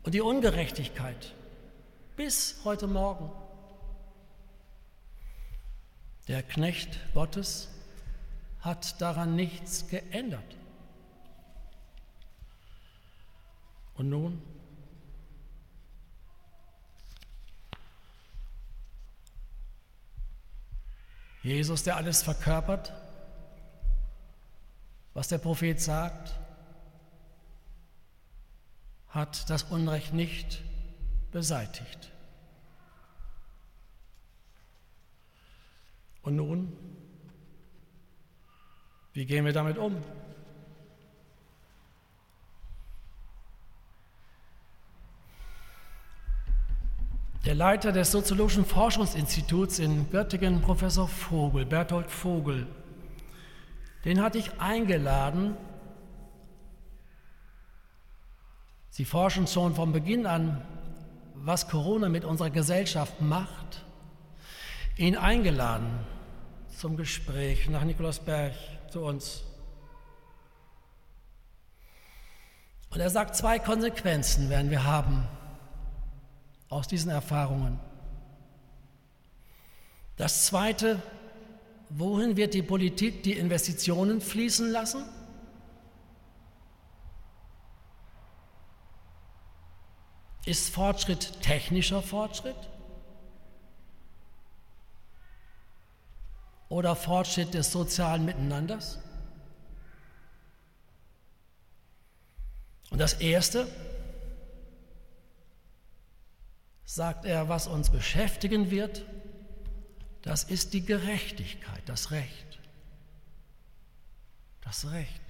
und 0.06 0.14
die 0.14 0.22
Ungerechtigkeit 0.22 1.34
bis 2.16 2.62
heute 2.64 2.86
Morgen. 2.86 3.32
Der 6.28 6.44
Knecht 6.44 7.00
Gottes 7.16 7.70
hat 8.60 9.02
daran 9.02 9.36
nichts 9.36 9.88
geändert. 9.90 10.56
Und 13.96 14.10
nun? 14.10 14.42
Jesus, 21.42 21.82
der 21.84 21.98
alles 21.98 22.22
verkörpert, 22.22 22.94
was 25.16 25.28
der 25.30 25.40
Prophet 25.40 25.82
sagt, 25.82 26.45
hat 29.16 29.50
das 29.50 29.64
Unrecht 29.64 30.14
nicht 30.14 30.62
beseitigt. 31.32 32.12
Und 36.22 36.36
nun, 36.36 36.74
wie 39.14 39.26
gehen 39.26 39.46
wir 39.46 39.54
damit 39.54 39.78
um? 39.78 39.96
Der 47.46 47.56
Leiter 47.56 47.92
des 47.92 48.12
Soziologischen 48.12 48.66
Forschungsinstituts 48.66 49.80
in 49.80 50.10
Göttingen, 50.10 50.62
Professor 50.62 51.08
Vogel, 51.08 51.66
Berthold 51.66 52.10
Vogel, 52.10 52.68
den 54.04 54.22
hatte 54.22 54.40
ich 54.40 54.60
eingeladen. 54.60 55.56
Sie 58.96 59.04
forschen 59.04 59.46
schon 59.46 59.76
von 59.76 59.92
Beginn 59.92 60.26
an, 60.26 60.62
was 61.34 61.68
Corona 61.68 62.08
mit 62.08 62.24
unserer 62.24 62.50
Gesellschaft 62.50 63.20
macht. 63.20 63.84
Ihn 64.96 65.18
eingeladen 65.18 66.00
zum 66.78 66.96
Gespräch 66.96 67.68
nach 67.68 67.84
Nikolausberg 67.84 68.54
zu 68.90 69.02
uns. 69.02 69.44
Und 72.90 73.02
er 73.02 73.10
sagt, 73.10 73.36
zwei 73.36 73.60
Konsequenzen 73.60 74.50
werden 74.50 74.72
wir 74.72 74.86
haben 74.86 75.28
aus 76.70 76.88
diesen 76.88 77.12
Erfahrungen. 77.12 77.82
Das 80.16 80.46
Zweite, 80.46 81.02
wohin 81.90 82.38
wird 82.38 82.54
die 82.54 82.64
Politik 82.64 83.24
die 83.24 83.34
Investitionen 83.34 84.22
fließen 84.22 84.72
lassen? 84.72 85.04
Ist 90.46 90.70
Fortschritt 90.70 91.42
technischer 91.42 92.02
Fortschritt? 92.02 92.56
Oder 96.70 96.96
Fortschritt 96.96 97.54
des 97.54 97.72
sozialen 97.72 98.26
Miteinanders? 98.26 99.00
Und 102.92 103.00
das 103.00 103.14
Erste, 103.14 103.68
sagt 106.86 107.26
er, 107.26 107.50
was 107.50 107.68
uns 107.68 107.90
beschäftigen 107.90 108.72
wird, 108.72 109.04
das 110.22 110.44
ist 110.44 110.74
die 110.74 110.86
Gerechtigkeit, 110.86 111.82
das 111.88 112.12
Recht. 112.12 112.60
Das 114.62 114.90
Recht. 114.92 115.25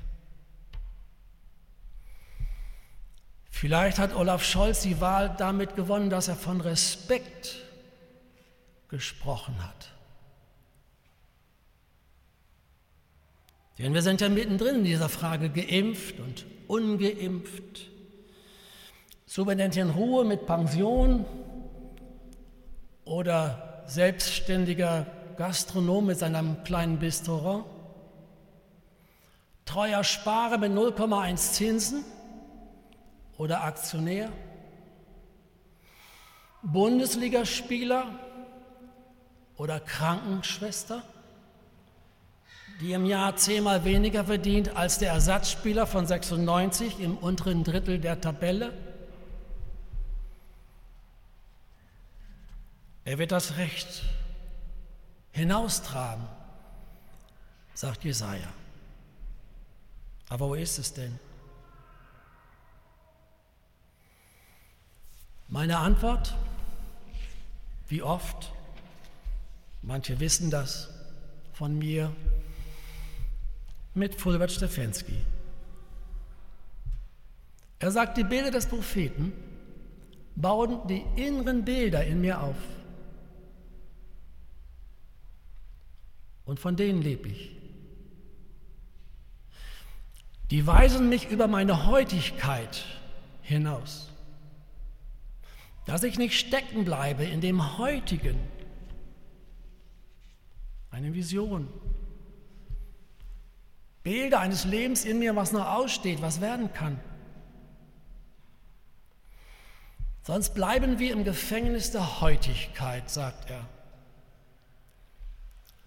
Vielleicht 3.65 3.97
hat 3.97 4.15
Olaf 4.15 4.43
Scholz 4.43 4.83
die 4.83 5.01
Wahl 5.01 5.33
damit 5.39 5.75
gewonnen, 5.75 6.11
dass 6.11 6.27
er 6.27 6.35
von 6.35 6.61
Respekt 6.61 7.63
gesprochen 8.89 9.55
hat. 9.57 9.89
Denn 13.79 13.95
wir 13.95 14.03
sind 14.03 14.21
ja 14.21 14.29
mittendrin 14.29 14.75
in 14.75 14.83
dieser 14.83 15.09
Frage 15.09 15.49
geimpft 15.49 16.19
und 16.19 16.45
ungeimpft. 16.67 17.89
Superintendent 19.25 19.95
Ruhe 19.95 20.25
mit 20.25 20.45
Pension 20.45 21.25
oder 23.03 23.83
selbstständiger 23.87 25.07
Gastronom 25.37 26.05
mit 26.05 26.19
seinem 26.19 26.63
kleinen 26.65 26.99
Bistro, 26.99 27.65
treuer 29.65 30.03
Sparer 30.03 30.59
mit 30.59 30.71
0,1 30.71 31.53
Zinsen 31.53 32.05
oder 33.37 33.63
Aktionär, 33.63 34.31
Bundesligaspieler 36.61 38.05
oder 39.57 39.79
Krankenschwester, 39.79 41.03
die 42.81 42.93
im 42.93 43.05
Jahr 43.05 43.35
zehnmal 43.35 43.85
weniger 43.85 44.25
verdient 44.25 44.75
als 44.75 44.97
der 44.99 45.11
Ersatzspieler 45.11 45.87
von 45.87 46.05
96 46.05 46.99
im 46.99 47.17
unteren 47.17 47.63
Drittel 47.63 47.99
der 47.99 48.19
Tabelle, 48.19 48.73
Er 53.05 53.19
wird 53.19 53.31
das 53.31 53.57
Recht 53.57 54.01
hinaustragen, 55.31 56.27
sagt 57.75 58.03
Jesaja. 58.03 58.51
Aber 60.27 60.49
wo 60.49 60.55
ist 60.55 60.79
es 60.79 60.91
denn? 60.91 61.19
Meine 65.47 65.77
Antwort, 65.77 66.35
wie 67.87 68.01
oft, 68.01 68.51
manche 69.81 70.19
wissen 70.19 70.49
das 70.49 70.89
von 71.53 71.77
mir, 71.77 72.11
mit 73.93 74.15
Fulbert 74.19 74.51
Stefensky. 74.51 75.21
Er 77.79 77.91
sagt, 77.91 78.17
die 78.17 78.23
Bilder 78.23 78.51
des 78.51 78.65
Propheten 78.65 79.31
bauen 80.35 80.87
die 80.87 81.05
inneren 81.15 81.63
Bilder 81.63 82.03
in 82.03 82.21
mir 82.21 82.41
auf. 82.41 82.57
Und 86.45 86.59
von 86.59 86.75
denen 86.75 87.01
lebe 87.01 87.29
ich. 87.29 87.51
Die 90.51 90.65
weisen 90.67 91.09
mich 91.09 91.29
über 91.29 91.47
meine 91.47 91.87
Heutigkeit 91.87 92.85
hinaus. 93.41 94.09
Dass 95.85 96.03
ich 96.03 96.17
nicht 96.17 96.39
stecken 96.39 96.85
bleibe 96.85 97.23
in 97.23 97.41
dem 97.41 97.77
Heutigen. 97.77 98.39
Eine 100.91 101.13
Vision. 101.13 101.67
Bilder 104.03 104.39
eines 104.39 104.65
Lebens 104.65 105.05
in 105.05 105.19
mir, 105.19 105.35
was 105.35 105.51
noch 105.51 105.65
aussteht, 105.65 106.21
was 106.21 106.41
werden 106.41 106.71
kann. 106.73 106.99
Sonst 110.23 110.55
bleiben 110.55 110.97
wir 110.99 111.13
im 111.13 111.23
Gefängnis 111.23 111.91
der 111.91 112.21
Heutigkeit, 112.21 113.09
sagt 113.09 113.51
er 113.51 113.67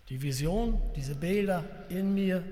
die 0.09 0.23
Vision, 0.23 0.81
diese 0.97 1.15
Bilder 1.15 1.65
in 1.91 2.15
mir 2.15 2.43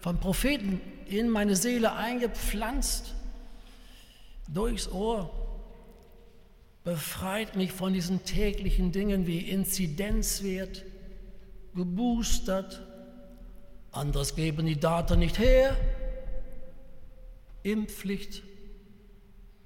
vom 0.00 0.18
Propheten 0.20 0.80
in 1.06 1.28
meine 1.28 1.56
Seele 1.56 1.94
eingepflanzt, 1.94 3.14
durchs 4.48 4.88
Ohr, 4.90 5.30
befreit 6.88 7.54
mich 7.54 7.70
von 7.70 7.92
diesen 7.92 8.24
täglichen 8.24 8.92
Dingen 8.92 9.26
wie 9.26 9.40
Inzidenzwert, 9.40 10.86
geboostert, 11.74 12.82
anderes 13.92 14.34
geben 14.34 14.64
die 14.64 14.80
Daten 14.80 15.18
nicht 15.18 15.38
her, 15.38 15.76
Impfpflicht 17.62 18.42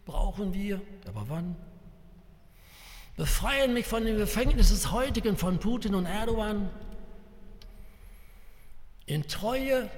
brauchen 0.05 0.53
wir, 0.53 0.81
aber 1.07 1.27
wann? 1.29 1.55
Befreien 3.17 3.73
mich 3.73 3.87
von 3.87 4.05
dem 4.05 4.17
Gefängnis 4.17 4.71
des 4.71 4.91
Heutigen 4.91 5.37
von 5.37 5.61
Putin 5.61 5.95
und 5.95 6.07
Erdogan, 6.07 6.71
In 9.07 9.29
Treue 9.29 9.89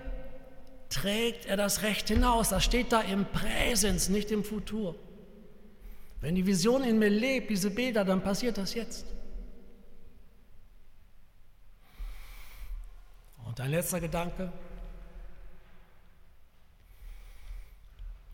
trägt 0.91 1.47
er 1.47 1.57
das 1.57 1.81
Recht 1.81 2.09
hinaus. 2.09 2.51
Das 2.51 2.63
steht 2.63 2.93
da 2.93 3.01
im 3.01 3.25
Präsens, 3.25 4.11
nicht 4.11 4.31
im 4.31 4.45
Futur. 4.45 4.95
Wenn 6.25 6.37
die 6.37 6.47
Vision 6.47 6.83
in 6.85 6.99
mir 6.99 7.11
lebt, 7.11 7.51
diese 7.51 7.71
Bilder, 7.71 8.03
dann 8.03 8.23
passiert 8.23 8.57
das 8.57 8.73
jetzt. 8.73 9.05
Und 13.45 13.61
ein 13.61 13.71
letzter 13.71 14.01
Gedanke. 14.01 14.51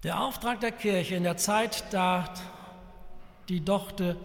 Der 0.05 0.21
Auftrag 0.21 0.61
der 0.61 0.71
Kirche 0.71 1.17
in 1.17 1.25
der 1.25 1.37
Zeit, 1.37 1.83
da 1.91 2.33
die 3.49 3.65
Dochte 3.65 4.17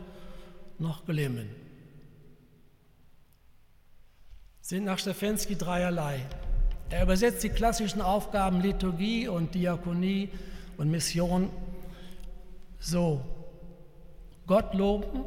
noch 0.77 1.03
glimmen, 1.03 1.49
sind 4.61 4.83
nach 4.83 4.99
Stefanski 4.99 5.55
dreierlei. 5.55 6.23
Er 6.91 7.01
übersetzt 7.01 7.41
die 7.41 7.49
klassischen 7.49 8.03
Aufgaben 8.03 8.61
Liturgie 8.61 9.27
und 9.27 9.55
Diakonie 9.55 10.29
und 10.77 10.91
Mission 10.91 11.49
so. 12.79 13.25
Gott 14.47 14.73
loben, 14.73 15.25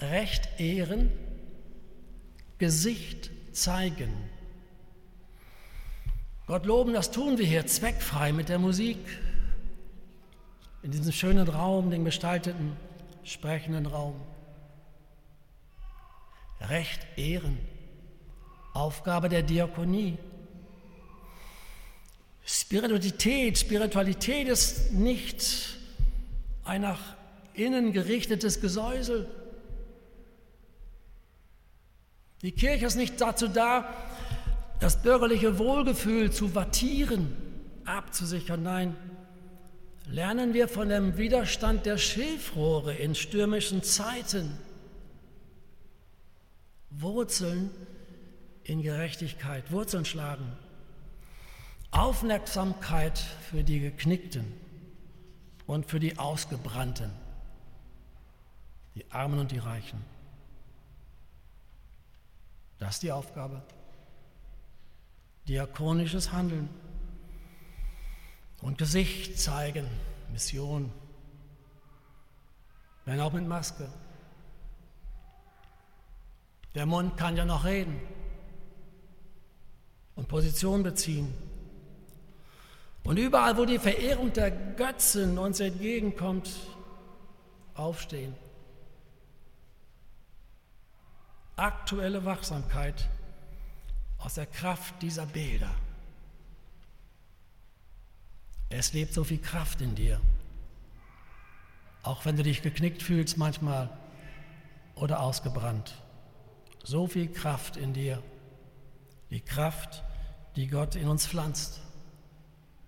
Recht 0.00 0.48
ehren, 0.58 1.12
Gesicht 2.58 3.30
zeigen. 3.52 4.12
Gott 6.46 6.66
loben, 6.66 6.94
das 6.94 7.10
tun 7.10 7.38
wir 7.38 7.46
hier 7.46 7.66
zweckfrei 7.66 8.32
mit 8.32 8.48
der 8.48 8.58
Musik, 8.58 8.98
in 10.82 10.90
diesem 10.90 11.12
schönen 11.12 11.48
Raum, 11.48 11.90
den 11.90 12.04
gestalteten, 12.04 12.76
sprechenden 13.22 13.86
Raum. 13.86 14.20
Recht 16.60 17.06
ehren, 17.16 17.58
Aufgabe 18.74 19.28
der 19.28 19.42
Diakonie. 19.42 20.18
Spiritualität, 22.44 23.58
Spiritualität 23.58 24.48
ist 24.48 24.92
nicht 24.92 25.76
ein 26.64 26.80
nach 26.80 27.19
innen 27.54 27.92
gerichtetes 27.92 28.60
Gesäusel. 28.60 29.28
Die 32.42 32.52
Kirche 32.52 32.86
ist 32.86 32.96
nicht 32.96 33.20
dazu 33.20 33.48
da, 33.48 33.92
das 34.80 35.02
bürgerliche 35.02 35.58
Wohlgefühl 35.58 36.30
zu 36.30 36.54
wattieren, 36.54 37.36
abzusichern. 37.84 38.62
Nein, 38.62 38.96
lernen 40.06 40.54
wir 40.54 40.68
von 40.68 40.88
dem 40.88 41.18
Widerstand 41.18 41.84
der 41.84 41.98
Schilfrohre 41.98 42.94
in 42.94 43.14
stürmischen 43.14 43.82
Zeiten. 43.82 44.56
Wurzeln 46.90 47.70
in 48.64 48.82
Gerechtigkeit, 48.82 49.70
Wurzeln 49.70 50.04
schlagen. 50.04 50.52
Aufmerksamkeit 51.90 53.18
für 53.50 53.64
die 53.64 53.80
Geknickten 53.80 54.52
und 55.66 55.86
für 55.86 56.00
die 56.00 56.18
Ausgebrannten, 56.18 57.10
die 58.94 59.10
Armen 59.10 59.38
und 59.38 59.50
die 59.50 59.58
Reichen. 59.58 60.04
Das 62.78 62.94
ist 62.94 63.02
die 63.02 63.12
Aufgabe. 63.12 63.62
Diakonisches 65.48 66.32
Handeln 66.32 66.68
und 68.62 68.78
Gesicht 68.78 69.38
zeigen, 69.38 69.86
Mission, 70.32 70.92
wenn 73.04 73.20
auch 73.20 73.32
mit 73.32 73.46
Maske. 73.46 73.88
Der 76.74 76.86
Mund 76.86 77.16
kann 77.16 77.36
ja 77.36 77.44
noch 77.44 77.64
reden 77.64 78.00
und 80.14 80.28
Position 80.28 80.82
beziehen. 80.82 81.34
Und 83.02 83.16
überall, 83.16 83.56
wo 83.56 83.64
die 83.64 83.78
Verehrung 83.78 84.32
der 84.32 84.50
Götzen 84.50 85.38
uns 85.38 85.58
entgegenkommt, 85.60 86.50
aufstehen. 87.74 88.34
Aktuelle 91.60 92.24
Wachsamkeit 92.24 93.10
aus 94.16 94.36
der 94.36 94.46
Kraft 94.46 95.02
dieser 95.02 95.26
Bilder. 95.26 95.70
Es 98.70 98.94
lebt 98.94 99.12
so 99.12 99.24
viel 99.24 99.42
Kraft 99.42 99.82
in 99.82 99.94
dir. 99.94 100.22
Auch 102.02 102.24
wenn 102.24 102.38
du 102.38 102.42
dich 102.42 102.62
geknickt 102.62 103.02
fühlst 103.02 103.36
manchmal 103.36 103.90
oder 104.94 105.20
ausgebrannt. 105.20 106.00
So 106.82 107.06
viel 107.06 107.30
Kraft 107.30 107.76
in 107.76 107.92
dir. 107.92 108.22
Die 109.28 109.42
Kraft, 109.42 110.02
die 110.56 110.66
Gott 110.66 110.94
in 110.94 111.08
uns 111.08 111.26
pflanzt. 111.26 111.82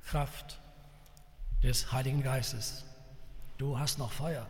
Kraft 0.07 0.59
des 1.63 1.93
Heiligen 1.93 2.23
Geistes. 2.23 2.87
Du 3.59 3.79
hast 3.79 3.99
noch 3.99 4.13
Feuer. 4.13 4.49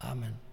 Amen. 0.00 0.47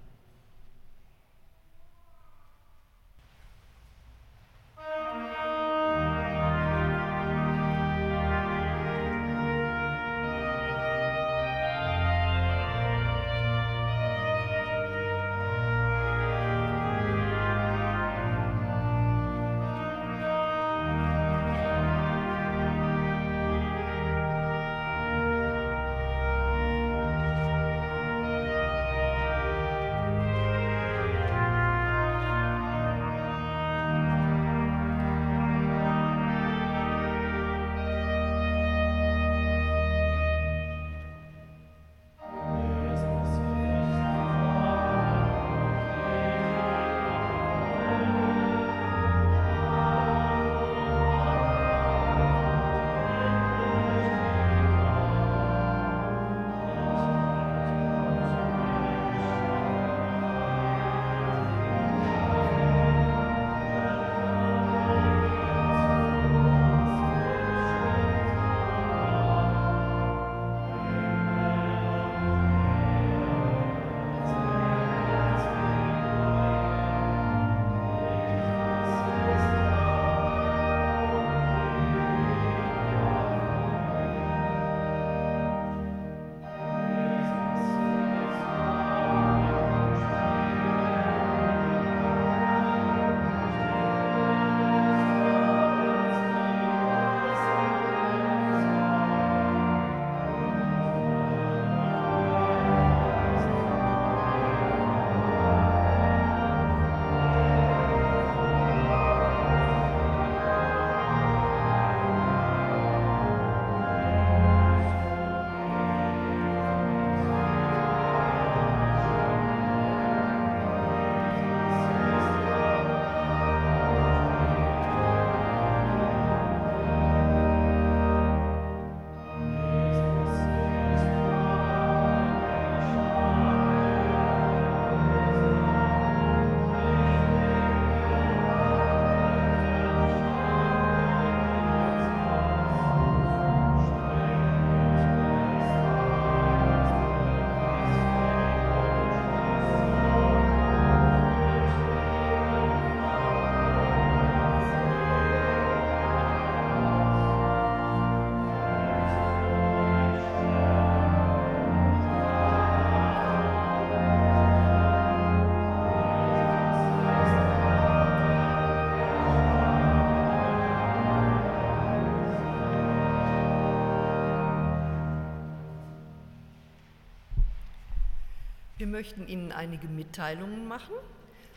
Wir 178.86 178.91
möchten 178.91 179.27
Ihnen 179.27 179.51
einige 179.51 179.88
Mitteilungen 179.88 180.67
machen. 180.67 180.93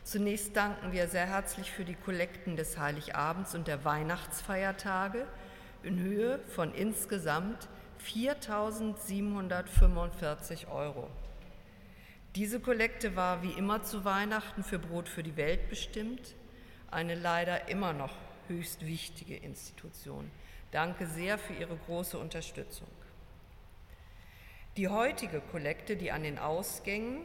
Zunächst 0.02 0.56
danken 0.56 0.92
wir 0.92 1.08
sehr 1.08 1.26
herzlich 1.26 1.70
für 1.70 1.84
die 1.84 1.94
Kollekten 1.94 2.56
des 2.56 2.78
Heiligabends 2.78 3.54
und 3.54 3.68
der 3.68 3.84
Weihnachtsfeiertage 3.84 5.26
in 5.82 5.98
Höhe 5.98 6.40
von 6.48 6.72
insgesamt 6.72 7.68
4.745 8.02 10.70
Euro. 10.70 11.10
Diese 12.34 12.60
Kollekte 12.60 13.14
war 13.14 13.42
wie 13.42 13.52
immer 13.52 13.82
zu 13.82 14.06
Weihnachten 14.06 14.64
für 14.64 14.78
Brot 14.78 15.10
für 15.10 15.22
die 15.22 15.36
Welt 15.36 15.68
bestimmt, 15.68 16.34
eine 16.90 17.14
leider 17.14 17.68
immer 17.68 17.92
noch 17.92 18.14
höchst 18.46 18.86
wichtige 18.86 19.36
Institution. 19.36 20.30
Danke 20.70 21.06
sehr 21.06 21.36
für 21.36 21.52
Ihre 21.52 21.76
große 21.76 22.18
Unterstützung. 22.18 22.88
Die 24.78 24.86
heutige 24.86 25.40
Kollekte, 25.40 25.96
die 25.96 26.12
an 26.12 26.22
den 26.22 26.38
Ausgängen 26.38 27.22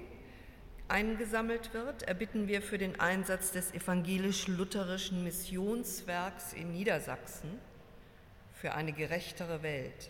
eingesammelt 0.88 1.72
wird, 1.76 2.02
erbitten 2.02 2.48
wir 2.48 2.64
für 2.64 2.80
den 2.80 3.00
Einsatz 3.00 3.52
des 3.52 3.76
evangelisch-lutherischen 3.76 5.24
Missionswerks 5.24 6.54
in 6.54 6.72
Niedersachsen 6.72 7.60
für 8.54 8.74
eine 8.74 8.92
gerechtere 8.92 9.62
Welt. 9.62 10.10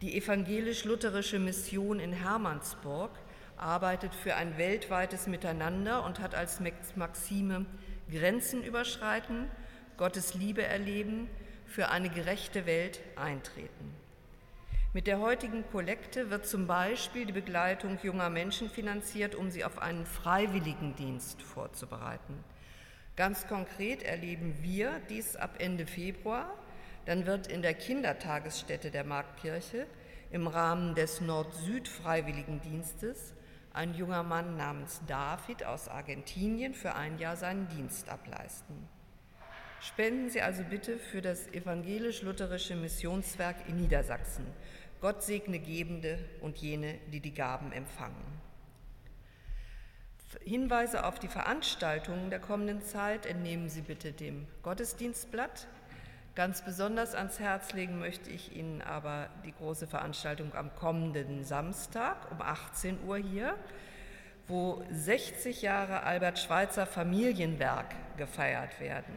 Die 0.00 0.16
evangelisch-lutherische 0.16 1.38
Mission 1.38 2.00
in 2.00 2.14
Hermannsburg 2.14 3.10
arbeitet 3.58 4.14
für 4.14 4.34
ein 4.34 4.56
weltweites 4.56 5.26
Miteinander 5.26 6.06
und 6.06 6.20
hat 6.20 6.34
als 6.34 6.58
Maxime 6.96 7.66
Grenzen 8.10 8.64
überschreiten, 8.64 9.50
Gottes 9.98 10.32
Liebe 10.32 10.62
erleben, 10.62 11.28
für 11.66 11.90
eine 11.90 12.08
gerechte 12.08 12.64
Welt 12.64 13.00
eintreten. 13.16 13.94
Mit 14.92 15.06
der 15.06 15.20
heutigen 15.20 15.64
Kollekte 15.70 16.30
wird 16.30 16.46
zum 16.46 16.66
Beispiel 16.66 17.24
die 17.24 17.32
Begleitung 17.32 17.98
junger 18.02 18.28
Menschen 18.28 18.68
finanziert, 18.68 19.34
um 19.34 19.50
sie 19.50 19.64
auf 19.64 19.78
einen 19.78 20.04
Freiwilligendienst 20.04 21.42
vorzubereiten. 21.42 22.44
Ganz 23.16 23.46
konkret 23.46 24.02
erleben 24.02 24.58
wir 24.62 25.00
dies 25.08 25.36
ab 25.36 25.56
Ende 25.58 25.86
Februar 25.86 26.52
dann 27.06 27.26
wird 27.26 27.46
in 27.46 27.62
der 27.62 27.74
Kindertagesstätte 27.74 28.90
der 28.90 29.04
Marktkirche 29.04 29.86
im 30.30 30.46
Rahmen 30.46 30.94
des 30.94 31.20
Nord-Süd-Freiwilligendienstes 31.20 33.34
ein 33.72 33.94
junger 33.94 34.22
Mann 34.22 34.56
namens 34.56 35.00
David 35.06 35.64
aus 35.64 35.88
Argentinien 35.88 36.74
für 36.74 36.94
ein 36.94 37.18
Jahr 37.18 37.36
seinen 37.36 37.68
Dienst 37.68 38.08
ableisten. 38.08 38.88
Spenden 39.80 40.28
Sie 40.28 40.42
also 40.42 40.62
bitte 40.62 40.98
für 40.98 41.22
das 41.22 41.48
evangelisch-lutherische 41.48 42.76
Missionswerk 42.76 43.56
in 43.66 43.76
Niedersachsen. 43.76 44.44
Gott 45.00 45.22
segne 45.22 45.58
Gebende 45.58 46.18
und 46.40 46.58
jene, 46.58 46.98
die 47.12 47.20
die 47.20 47.34
Gaben 47.34 47.72
empfangen. 47.72 48.40
Hinweise 50.44 51.04
auf 51.04 51.18
die 51.18 51.28
Veranstaltungen 51.28 52.30
der 52.30 52.38
kommenden 52.38 52.82
Zeit 52.82 53.26
entnehmen 53.26 53.68
Sie 53.68 53.80
bitte 53.80 54.12
dem 54.12 54.46
Gottesdienstblatt 54.62 55.66
Ganz 56.36 56.62
besonders 56.62 57.14
ans 57.14 57.40
Herz 57.40 57.72
legen 57.72 57.98
möchte 57.98 58.30
ich 58.30 58.54
Ihnen 58.54 58.82
aber 58.82 59.28
die 59.44 59.52
große 59.52 59.88
Veranstaltung 59.88 60.54
am 60.54 60.74
kommenden 60.76 61.44
Samstag 61.44 62.30
um 62.30 62.40
18 62.40 63.04
Uhr 63.04 63.16
hier, 63.18 63.56
wo 64.46 64.82
60 64.92 65.60
Jahre 65.62 66.04
Albert 66.04 66.38
Schweitzer 66.38 66.86
Familienwerk 66.86 67.94
gefeiert 68.16 68.78
werden. 68.78 69.12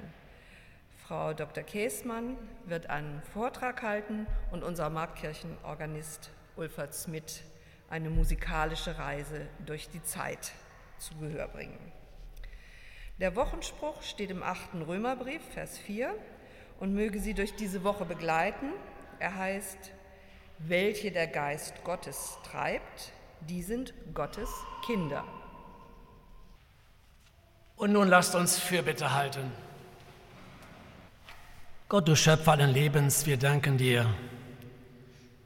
Frau 1.14 1.32
Dr. 1.32 1.64
Käßmann 1.64 2.40
wird 2.66 2.90
einen 2.90 3.22
Vortrag 3.22 3.84
halten 3.84 4.26
und 4.50 4.64
unser 4.64 4.90
Marktkirchenorganist 4.90 6.32
Ulfert 6.56 6.96
Smith 6.96 7.44
eine 7.88 8.10
musikalische 8.10 8.98
Reise 8.98 9.46
durch 9.64 9.90
die 9.90 10.02
Zeit 10.02 10.54
zu 10.98 11.16
Gehör 11.20 11.50
bringen. 11.50 11.78
Der 13.20 13.36
Wochenspruch 13.36 14.02
steht 14.02 14.32
im 14.32 14.42
8. 14.42 14.88
Römerbrief, 14.88 15.44
Vers 15.54 15.78
4 15.78 16.16
und 16.80 16.96
möge 16.96 17.20
sie 17.20 17.36
durch 17.36 17.56
diese 17.56 17.84
Woche 17.84 18.06
begleiten. 18.06 18.72
Er 19.20 19.36
heißt, 19.36 19.92
welche 20.58 21.12
der 21.12 21.28
Geist 21.28 21.84
Gottes 21.84 22.40
treibt, 22.44 23.12
die 23.42 23.62
sind 23.62 23.94
Gottes 24.16 24.50
Kinder. 24.84 25.24
Und 27.76 27.92
nun 27.92 28.08
lasst 28.08 28.34
uns 28.34 28.58
Fürbitte 28.58 29.14
halten. 29.14 29.52
Gott, 31.94 32.08
du 32.08 32.16
Schöpfer 32.16 32.54
allen 32.54 32.72
Lebens, 32.72 33.28
wir 33.28 33.38
danken 33.38 33.78
dir 33.78 34.12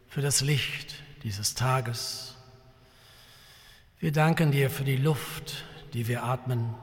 für 0.08 0.22
das 0.22 0.39
Licht 0.39 0.95
dieses 1.24 1.56
Tages. 1.56 2.38
Wir 4.00 4.14
danken 4.14 4.52
dir 4.52 4.70
für 4.70 4.86
die 4.86 4.95
Luft, 4.95 5.66
die 5.91 6.08
wir 6.08 6.24
atmen. 6.24 6.74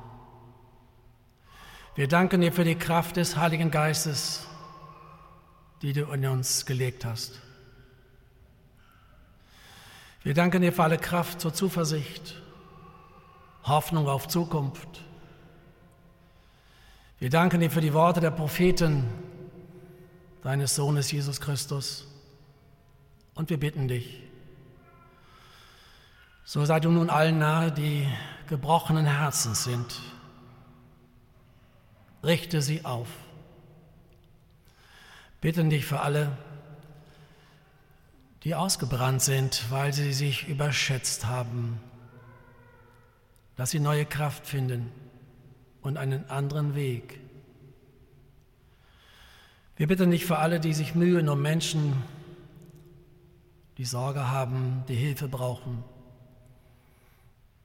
Wir 1.94 2.08
danken 2.08 2.42
dir 2.42 2.52
für 2.52 2.64
die 2.64 2.74
Kraft 2.74 3.16
des 3.16 3.38
Heiligen 3.38 3.70
Geistes, 3.70 4.46
die 5.80 5.94
du 5.94 6.12
in 6.12 6.26
uns 6.26 6.66
gelegt 6.66 7.06
hast. 7.06 7.40
Wir 10.24 10.34
danken 10.34 10.60
dir 10.60 10.74
für 10.74 10.82
alle 10.82 10.98
Kraft 10.98 11.40
zur 11.40 11.54
Zuversicht, 11.54 12.42
Hoffnung 13.62 14.08
auf 14.08 14.28
Zukunft. 14.28 15.00
Wir 17.18 17.30
danken 17.30 17.60
dir 17.60 17.70
für 17.70 17.80
die 17.80 17.94
Worte 17.94 18.20
der 18.20 18.30
Propheten 18.30 19.04
deines 20.44 20.76
Sohnes 20.76 21.10
Jesus 21.10 21.40
Christus. 21.40 22.06
Und 23.34 23.50
wir 23.50 23.58
bitten 23.58 23.88
dich, 23.88 24.22
so 26.44 26.64
sei 26.64 26.78
du 26.78 26.90
nun 26.90 27.10
allen 27.10 27.38
nahe, 27.38 27.72
die 27.72 28.06
gebrochenen 28.46 29.06
Herzens 29.06 29.64
sind 29.64 30.00
richte 32.24 32.62
sie 32.62 32.84
auf. 32.84 33.08
Bitten 35.40 35.70
dich 35.70 35.84
für 35.84 36.00
alle, 36.00 36.36
die 38.42 38.54
ausgebrannt 38.54 39.22
sind, 39.22 39.70
weil 39.70 39.92
sie 39.92 40.12
sich 40.12 40.48
überschätzt 40.48 41.26
haben, 41.26 41.80
dass 43.56 43.70
sie 43.70 43.80
neue 43.80 44.06
Kraft 44.06 44.46
finden 44.46 44.90
und 45.82 45.96
einen 45.96 46.28
anderen 46.30 46.74
Weg. 46.74 47.20
Wir 49.76 49.86
bitten 49.86 50.10
dich 50.10 50.24
für 50.24 50.38
alle, 50.38 50.60
die 50.60 50.72
sich 50.72 50.94
mühen 50.94 51.28
um 51.28 51.42
Menschen, 51.42 52.02
die 53.78 53.84
Sorge 53.84 54.30
haben, 54.30 54.84
die 54.88 54.94
Hilfe 54.94 55.28
brauchen. 55.28 55.82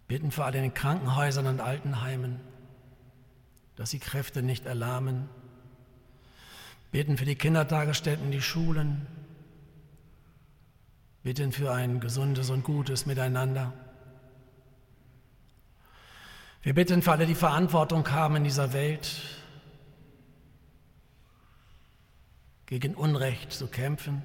Bitten 0.07 0.31
für 0.31 0.45
alle 0.45 0.63
in 0.63 0.73
Krankenhäusern 0.73 1.45
und 1.45 1.61
Altenheimen 1.61 2.39
dass 3.79 3.91
die 3.91 3.99
Kräfte 3.99 4.43
nicht 4.43 4.65
erlahmen. 4.65 5.29
Beten 6.91 7.17
für 7.17 7.23
die 7.23 7.37
Kindertagesstätten, 7.37 8.29
die 8.29 8.41
Schulen. 8.41 9.07
Beten 11.23 11.53
für 11.53 11.71
ein 11.71 12.01
gesundes 12.01 12.49
und 12.49 12.65
gutes 12.65 13.05
Miteinander. 13.05 13.71
Wir 16.61 16.73
bitten 16.73 17.01
für 17.01 17.13
alle, 17.13 17.25
die 17.25 17.35
Verantwortung 17.35 18.11
haben 18.11 18.35
in 18.35 18.43
dieser 18.43 18.73
Welt, 18.73 19.38
gegen 22.69 22.93
Unrecht 22.93 23.51
zu 23.51 23.65
kämpfen, 23.65 24.21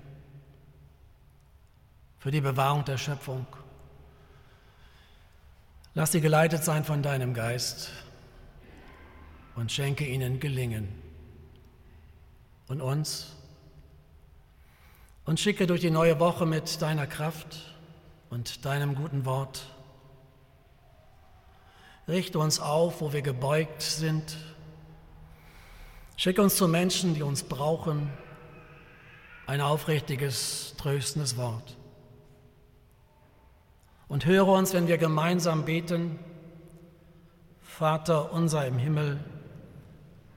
für 2.18 2.30
die 2.30 2.42
Bewahrung 2.42 2.84
der 2.84 2.98
Schöpfung. 2.98 3.46
Lass 5.94 6.12
sie 6.12 6.20
geleitet 6.20 6.62
sein 6.62 6.84
von 6.84 7.02
deinem 7.02 7.32
Geist 7.32 7.90
und 9.56 9.72
schenke 9.72 10.04
ihnen 10.04 10.40
Gelingen. 10.40 10.88
Und 12.68 12.82
uns? 12.82 13.34
Und 15.24 15.40
schicke 15.40 15.66
durch 15.66 15.80
die 15.80 15.90
neue 15.90 16.20
Woche 16.20 16.44
mit 16.44 16.82
deiner 16.82 17.06
Kraft 17.06 17.74
und 18.28 18.66
deinem 18.66 18.94
guten 18.94 19.24
Wort. 19.24 19.70
Richte 22.06 22.38
uns 22.38 22.60
auf, 22.60 23.00
wo 23.00 23.14
wir 23.14 23.22
gebeugt 23.22 23.80
sind. 23.80 24.36
Schicke 26.18 26.42
uns 26.42 26.56
zu 26.56 26.68
Menschen, 26.68 27.14
die 27.14 27.22
uns 27.22 27.42
brauchen. 27.42 28.12
Ein 29.46 29.60
aufrichtiges, 29.60 30.74
tröstendes 30.78 31.36
Wort. 31.36 31.76
Und 34.08 34.24
höre 34.24 34.48
uns, 34.48 34.72
wenn 34.72 34.88
wir 34.88 34.96
gemeinsam 34.96 35.66
beten. 35.66 36.18
Vater 37.60 38.32
unser 38.32 38.66
im 38.66 38.78
Himmel, 38.78 39.18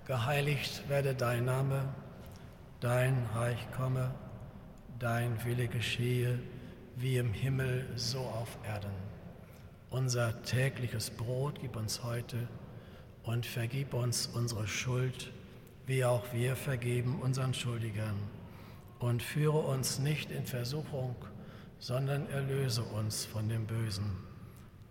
geheiligt 0.06 0.90
werde 0.90 1.14
dein 1.16 1.46
Name, 1.46 1.88
dein 2.82 3.26
Reich 3.34 3.66
komme, 3.78 4.14
dein 5.00 5.44
Wille 5.46 5.68
geschehe, 5.68 6.40
wie 6.96 7.18
im 7.18 7.32
Himmel 7.32 7.88
so 7.96 8.20
auf 8.20 8.58
Erden. 8.66 8.92
Unser 9.90 10.42
tägliches 10.42 11.12
Brot 11.12 11.60
gib 11.62 11.78
uns 11.78 12.04
heute 12.04 12.48
und 13.24 13.46
vergib 13.46 13.94
uns 13.94 14.28
unsere 14.28 14.68
Schuld, 14.68 15.32
wie 15.86 16.04
auch 16.04 16.26
wir 16.34 16.58
vergeben 16.58 17.22
unseren 17.22 17.54
Schuldigern. 17.54 18.37
Und 19.00 19.22
führe 19.22 19.60
uns 19.60 20.00
nicht 20.00 20.32
in 20.32 20.46
Versuchung, 20.46 21.16
sondern 21.80 22.30
erlöse 22.30 22.84
uns 22.84 23.26
von 23.26 23.48
dem 23.48 23.68
Bösen. 23.68 24.18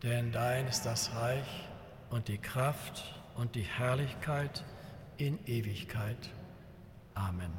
Denn 0.03 0.31
dein 0.31 0.67
ist 0.69 0.87
das 0.87 1.13
Reich 1.15 1.69
und 2.11 2.29
die 2.29 2.39
Kraft 2.39 3.21
und 3.35 3.55
die 3.55 3.63
Herrlichkeit 3.63 4.65
in 5.17 5.39
Ewigkeit. 5.47 6.31
Amen. 7.15 7.53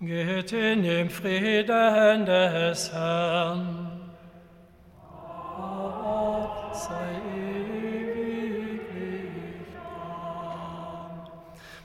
Geht 0.00 0.52
in 0.52 0.82
dem 0.82 1.10
Frieden 1.10 2.24
des 2.24 2.92
Herrn. 2.92 4.14
Gott 5.56 6.76
sei 6.76 7.20
ewiglich 7.36 7.67